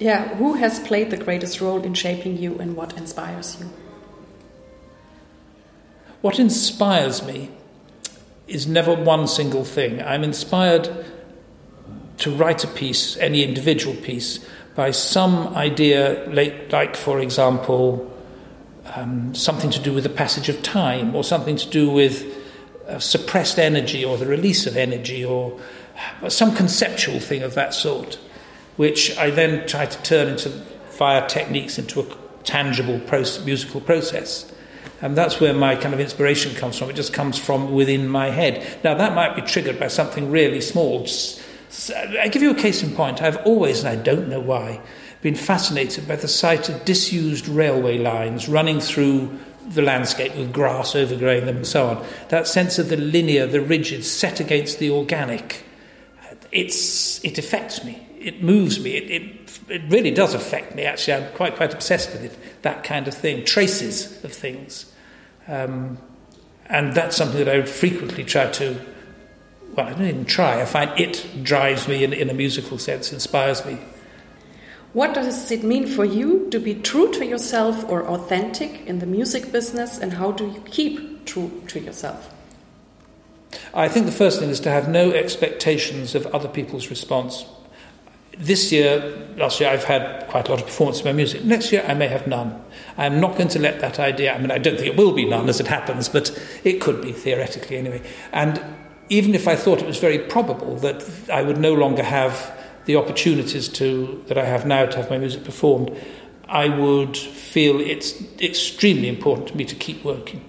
Yeah, 0.00 0.34
who 0.36 0.54
has 0.54 0.80
played 0.80 1.10
the 1.10 1.18
greatest 1.18 1.60
role 1.60 1.82
in 1.82 1.92
shaping 1.92 2.38
you 2.38 2.58
and 2.58 2.74
what 2.74 2.96
inspires 2.96 3.60
you? 3.60 3.70
What 6.22 6.38
inspires 6.38 7.22
me 7.22 7.50
is 8.48 8.66
never 8.66 8.94
one 8.94 9.28
single 9.28 9.62
thing. 9.62 10.02
I'm 10.02 10.24
inspired 10.24 11.04
to 12.18 12.34
write 12.34 12.64
a 12.64 12.66
piece, 12.66 13.18
any 13.18 13.44
individual 13.44 13.94
piece, 13.94 14.40
by 14.74 14.90
some 14.90 15.54
idea, 15.54 16.26
like, 16.70 16.96
for 16.96 17.20
example, 17.20 18.10
um, 18.96 19.34
something 19.34 19.70
to 19.70 19.80
do 19.80 19.92
with 19.92 20.04
the 20.04 20.10
passage 20.10 20.48
of 20.48 20.62
time, 20.62 21.14
or 21.14 21.22
something 21.22 21.56
to 21.56 21.68
do 21.68 21.90
with 21.90 22.24
uh, 22.88 22.98
suppressed 22.98 23.58
energy, 23.58 24.02
or 24.02 24.16
the 24.16 24.26
release 24.26 24.66
of 24.66 24.78
energy, 24.78 25.22
or 25.22 25.60
some 26.28 26.56
conceptual 26.56 27.20
thing 27.20 27.42
of 27.42 27.54
that 27.54 27.74
sort, 27.74 28.18
which 28.80 29.14
I 29.18 29.28
then 29.28 29.66
try 29.66 29.84
to 29.84 30.02
turn 30.02 30.28
into 30.28 30.48
via 30.92 31.28
techniques 31.28 31.78
into 31.78 32.00
a 32.00 32.06
tangible 32.44 32.98
musical 33.44 33.78
process. 33.78 34.50
And 35.02 35.14
that's 35.14 35.38
where 35.38 35.52
my 35.52 35.76
kind 35.76 35.92
of 35.92 36.00
inspiration 36.00 36.54
comes 36.54 36.78
from. 36.78 36.88
It 36.88 36.96
just 36.96 37.12
comes 37.12 37.38
from 37.38 37.74
within 37.74 38.08
my 38.08 38.30
head. 38.30 38.78
Now, 38.82 38.94
that 38.94 39.14
might 39.14 39.36
be 39.36 39.42
triggered 39.42 39.78
by 39.78 39.88
something 39.88 40.30
really 40.30 40.62
small. 40.62 41.06
I 42.18 42.28
give 42.28 42.40
you 42.40 42.52
a 42.52 42.54
case 42.54 42.82
in 42.82 42.92
point. 42.92 43.20
I've 43.20 43.36
always, 43.44 43.80
and 43.80 43.88
I 43.90 44.02
don't 44.02 44.30
know 44.30 44.40
why, 44.40 44.80
been 45.20 45.34
fascinated 45.34 46.08
by 46.08 46.16
the 46.16 46.26
sight 46.26 46.70
of 46.70 46.82
disused 46.86 47.48
railway 47.48 47.98
lines 47.98 48.48
running 48.48 48.80
through 48.80 49.38
the 49.68 49.82
landscape 49.82 50.34
with 50.36 50.54
grass 50.54 50.96
overgrowing 50.96 51.44
them 51.44 51.56
and 51.56 51.66
so 51.66 51.86
on. 51.86 52.06
That 52.30 52.48
sense 52.48 52.78
of 52.78 52.88
the 52.88 52.96
linear, 52.96 53.46
the 53.46 53.60
rigid, 53.60 54.06
set 54.06 54.40
against 54.40 54.78
the 54.78 54.88
organic. 54.88 55.64
It's, 56.50 57.22
it 57.22 57.36
affects 57.36 57.84
me. 57.84 58.06
It 58.20 58.42
moves 58.42 58.78
me. 58.78 58.96
It, 58.96 59.10
it, 59.10 59.60
it 59.68 59.82
really 59.88 60.10
does 60.10 60.34
affect 60.34 60.74
me, 60.74 60.84
actually. 60.84 61.14
I'm 61.14 61.32
quite, 61.32 61.56
quite 61.56 61.72
obsessed 61.72 62.12
with 62.12 62.22
it, 62.22 62.62
that 62.62 62.84
kind 62.84 63.08
of 63.08 63.14
thing. 63.14 63.44
Traces 63.44 64.22
of 64.22 64.32
things. 64.32 64.92
Um, 65.48 65.98
and 66.66 66.94
that's 66.94 67.16
something 67.16 67.38
that 67.38 67.48
I 67.48 67.56
would 67.56 67.68
frequently 67.68 68.22
try 68.22 68.50
to, 68.52 68.78
well, 69.74 69.86
I 69.86 69.92
don't 69.92 70.06
even 70.06 70.24
try, 70.24 70.60
I 70.60 70.64
find 70.66 70.98
it 71.00 71.42
drives 71.42 71.88
me 71.88 72.04
in, 72.04 72.12
in 72.12 72.30
a 72.30 72.34
musical 72.34 72.78
sense, 72.78 73.12
inspires 73.12 73.64
me. 73.64 73.78
What 74.92 75.14
does 75.14 75.50
it 75.50 75.64
mean 75.64 75.86
for 75.86 76.04
you 76.04 76.48
to 76.50 76.58
be 76.58 76.74
true 76.74 77.12
to 77.12 77.24
yourself 77.24 77.88
or 77.88 78.06
authentic 78.06 78.86
in 78.86 78.98
the 78.98 79.06
music 79.06 79.50
business, 79.50 79.98
and 79.98 80.14
how 80.14 80.32
do 80.32 80.46
you 80.46 80.60
keep 80.66 81.24
true 81.26 81.62
to 81.68 81.80
yourself? 81.80 82.32
I 83.72 83.88
think 83.88 84.06
the 84.06 84.12
first 84.12 84.40
thing 84.40 84.50
is 84.50 84.60
to 84.60 84.70
have 84.70 84.88
no 84.88 85.12
expectations 85.12 86.14
of 86.14 86.26
other 86.26 86.48
people's 86.48 86.90
response. 86.90 87.44
This 88.40 88.72
year, 88.72 89.28
last 89.36 89.60
year, 89.60 89.68
I've 89.68 89.84
had 89.84 90.26
quite 90.28 90.48
a 90.48 90.50
lot 90.50 90.60
of 90.60 90.66
performance 90.66 91.00
of 91.00 91.04
my 91.04 91.12
music. 91.12 91.44
Next 91.44 91.70
year, 91.72 91.84
I 91.86 91.92
may 91.92 92.08
have 92.08 92.26
none. 92.26 92.64
I'm 92.96 93.20
not 93.20 93.36
going 93.36 93.48
to 93.48 93.58
let 93.58 93.80
that 93.80 94.00
idea, 94.00 94.34
I 94.34 94.38
mean, 94.38 94.50
I 94.50 94.56
don't 94.56 94.76
think 94.76 94.86
it 94.86 94.96
will 94.96 95.12
be 95.12 95.26
none 95.26 95.48
as 95.50 95.60
it 95.60 95.66
happens, 95.66 96.08
but 96.08 96.30
it 96.64 96.80
could 96.80 97.02
be, 97.02 97.12
theoretically 97.12 97.76
anyway. 97.76 98.02
And 98.32 98.62
even 99.10 99.34
if 99.34 99.46
I 99.46 99.56
thought 99.56 99.82
it 99.82 99.86
was 99.86 99.98
very 99.98 100.18
probable 100.18 100.76
that 100.76 101.04
I 101.30 101.42
would 101.42 101.58
no 101.58 101.74
longer 101.74 102.02
have 102.02 102.56
the 102.86 102.96
opportunities 102.96 103.68
to, 103.68 104.24
that 104.28 104.38
I 104.38 104.44
have 104.46 104.64
now 104.66 104.86
to 104.86 104.96
have 104.96 105.10
my 105.10 105.18
music 105.18 105.44
performed, 105.44 105.94
I 106.48 106.68
would 106.68 107.16
feel 107.16 107.78
it's 107.78 108.20
extremely 108.40 109.08
important 109.08 109.48
to 109.48 109.56
me 109.56 109.64
to 109.66 109.74
keep 109.74 110.02
working. 110.02 110.44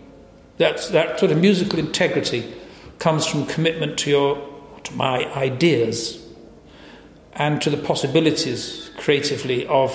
That's, 0.57 0.89
that 0.89 1.19
sort 1.19 1.31
of 1.31 1.41
musical 1.41 1.77
integrity 1.77 2.53
comes 2.99 3.25
from 3.25 3.45
commitment 3.47 3.99
to 3.99 4.09
your 4.09 4.47
to 4.83 4.93
my 4.93 5.25
ideas 5.33 6.20
and 7.33 7.61
to 7.61 7.69
the 7.69 7.77
possibilities 7.77 8.91
creatively 8.97 9.65
of 9.67 9.91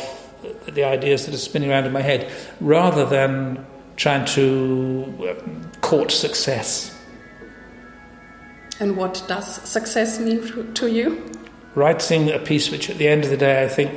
the 0.66 0.84
ideas 0.84 1.26
that 1.26 1.34
are 1.34 1.38
spinning 1.38 1.70
around 1.70 1.84
in 1.84 1.92
my 1.92 2.02
head, 2.02 2.30
rather 2.60 3.06
than 3.06 3.64
trying 3.96 4.24
to 4.26 5.30
um, 5.30 5.70
court 5.80 6.10
success. 6.10 6.92
And 8.78 8.96
what 8.96 9.24
does 9.26 9.62
success 9.68 10.18
mean 10.18 10.74
to 10.74 10.86
you? 10.86 11.32
writing 11.76 12.30
a 12.30 12.38
piece 12.40 12.70
which 12.70 12.90
at 12.90 12.98
the 12.98 13.06
end 13.06 13.22
of 13.22 13.30
the 13.30 13.36
day 13.36 13.62
I 13.62 13.68
think, 13.68 13.92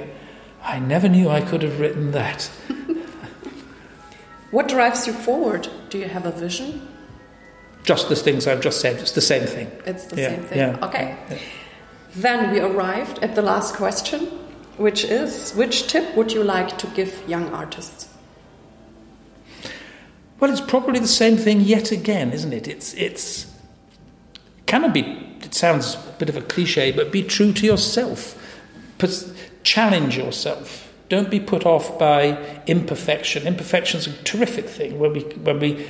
I 0.61 0.77
never 0.77 1.09
knew 1.09 1.29
I 1.29 1.41
could 1.41 1.63
have 1.63 1.79
written 1.79 2.11
that. 2.11 2.43
what 4.51 4.67
drives 4.67 5.07
you 5.07 5.13
forward? 5.13 5.67
Do 5.89 5.97
you 5.97 6.07
have 6.07 6.27
a 6.27 6.31
vision? 6.31 6.87
Just 7.83 8.09
the 8.09 8.15
things 8.15 8.45
I've 8.45 8.61
just 8.61 8.81
said. 8.81 8.97
It's 8.97 9.13
the 9.13 9.21
same 9.21 9.47
thing. 9.47 9.71
It's 9.85 10.05
the 10.07 10.17
yeah, 10.17 10.27
same 10.27 10.43
thing. 10.43 10.57
Yeah. 10.57 10.85
Okay. 10.85 11.17
Yeah. 11.31 11.39
Then 12.15 12.51
we 12.51 12.59
arrived 12.59 13.19
at 13.23 13.35
the 13.35 13.41
last 13.41 13.75
question, 13.75 14.25
which 14.77 15.03
is 15.03 15.53
which 15.53 15.87
tip 15.87 16.15
would 16.15 16.31
you 16.31 16.43
like 16.43 16.77
to 16.79 16.87
give 16.87 17.27
young 17.27 17.49
artists? 17.49 18.07
Well, 20.39 20.51
it's 20.51 20.61
probably 20.61 20.99
the 20.99 21.07
same 21.07 21.37
thing 21.37 21.61
yet 21.61 21.91
again, 21.91 22.31
isn't 22.31 22.53
it? 22.53 22.67
It's 22.67 22.93
it's 22.93 23.45
cannot 24.65 24.93
be 24.93 25.01
it 25.41 25.53
sounds 25.53 25.95
a 25.95 26.15
bit 26.17 26.29
of 26.29 26.37
a 26.37 26.41
cliche, 26.41 26.91
but 26.91 27.11
be 27.11 27.23
true 27.23 27.53
to 27.53 27.65
yourself. 27.65 28.35
challenge 29.63 30.17
yourself. 30.17 30.91
Don't 31.09 31.29
be 31.29 31.39
put 31.39 31.65
off 31.65 31.97
by 31.97 32.61
imperfection. 32.67 33.47
Imperfection 33.47 33.99
is 33.99 34.07
a 34.07 34.13
terrific 34.23 34.65
thing 34.65 34.99
when 34.99 35.13
we, 35.13 35.21
when 35.21 35.59
we 35.59 35.87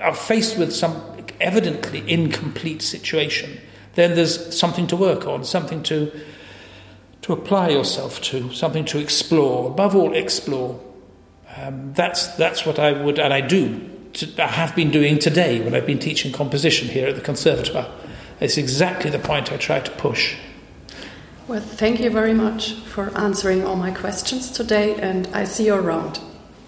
are 0.00 0.14
faced 0.14 0.58
with 0.58 0.72
some 0.74 1.02
evidently 1.40 2.04
incomplete 2.10 2.82
situation. 2.82 3.58
Then 3.98 4.14
there's 4.14 4.56
something 4.56 4.86
to 4.86 4.96
work 4.96 5.26
on, 5.26 5.42
something 5.42 5.82
to, 5.82 6.12
to 7.22 7.32
apply 7.32 7.70
yourself 7.70 8.20
to, 8.30 8.52
something 8.52 8.84
to 8.84 8.98
explore. 9.00 9.72
Above 9.72 9.96
all, 9.96 10.14
explore. 10.14 10.78
Um, 11.56 11.94
that's, 11.94 12.28
that's 12.36 12.64
what 12.64 12.78
I 12.78 12.92
would, 12.92 13.18
and 13.18 13.34
I 13.34 13.40
do, 13.40 13.90
to, 14.12 14.40
I 14.40 14.46
have 14.46 14.76
been 14.76 14.92
doing 14.92 15.18
today 15.18 15.60
when 15.60 15.74
I've 15.74 15.84
been 15.84 15.98
teaching 15.98 16.30
composition 16.30 16.86
here 16.86 17.08
at 17.08 17.16
the 17.16 17.20
Conservatoire. 17.20 17.88
It's 18.38 18.56
exactly 18.56 19.10
the 19.10 19.18
point 19.18 19.50
I 19.50 19.56
try 19.56 19.80
to 19.80 19.90
push. 19.90 20.36
Well, 21.48 21.60
thank 21.60 21.98
you 21.98 22.08
very 22.08 22.34
much 22.34 22.74
for 22.74 23.10
answering 23.18 23.66
all 23.66 23.74
my 23.74 23.90
questions 23.90 24.52
today, 24.52 24.94
and 24.94 25.26
I 25.34 25.42
see 25.42 25.66
you 25.66 25.74
around. 25.74 26.20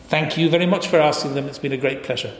Thank 0.09 0.37
you 0.37 0.51
very 0.51 0.67
much 0.67 0.89
for 0.89 0.99
asking 0.99 1.35
them. 1.35 1.47
It's 1.47 1.61
been 1.61 1.71
a 1.71 1.77
great 1.77 2.03
pleasure. 2.03 2.35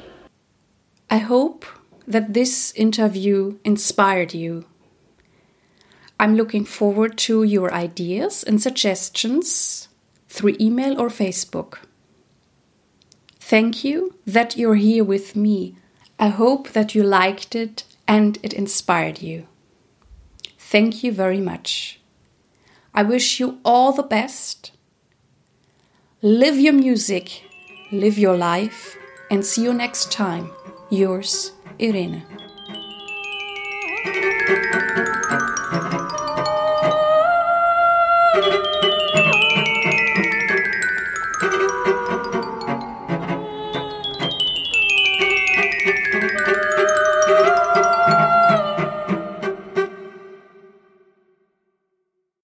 I 1.09 1.19
hope 1.19 1.65
that 2.09 2.35
this 2.35 2.73
interview 2.75 3.61
inspired 3.63 4.35
you. 4.35 4.65
I'm 6.21 6.37
looking 6.37 6.67
forward 6.67 7.17
to 7.29 7.45
your 7.45 7.73
ideas 7.73 8.45
and 8.45 8.61
suggestions 8.61 9.89
through 10.29 10.57
email 10.61 11.01
or 11.01 11.09
Facebook. 11.09 11.79
Thank 13.39 13.85
you 13.85 14.17
that 14.27 14.55
you're 14.55 14.75
here 14.75 15.03
with 15.03 15.35
me. 15.35 15.77
I 16.19 16.29
hope 16.29 16.69
that 16.73 16.95
you 16.95 17.03
liked 17.03 17.57
it 17.57 17.85
and 18.07 18.39
it 18.43 18.53
inspired 18.53 19.23
you. 19.23 19.47
Thank 20.59 21.03
you 21.03 21.11
very 21.11 21.41
much. 21.41 22.01
I 22.95 23.03
wish 23.03 23.41
you 23.41 23.59
all 23.65 23.93
the 23.93 24.03
best. 24.03 24.73
Live 26.21 26.61
your 26.61 26.75
music, 26.75 27.45
live 27.91 28.19
your 28.19 28.37
life, 28.37 28.95
and 29.31 29.43
see 29.43 29.63
you 29.63 29.73
next 29.73 30.13
time. 30.13 30.51
Yours, 30.91 31.53
Irene. 31.81 32.27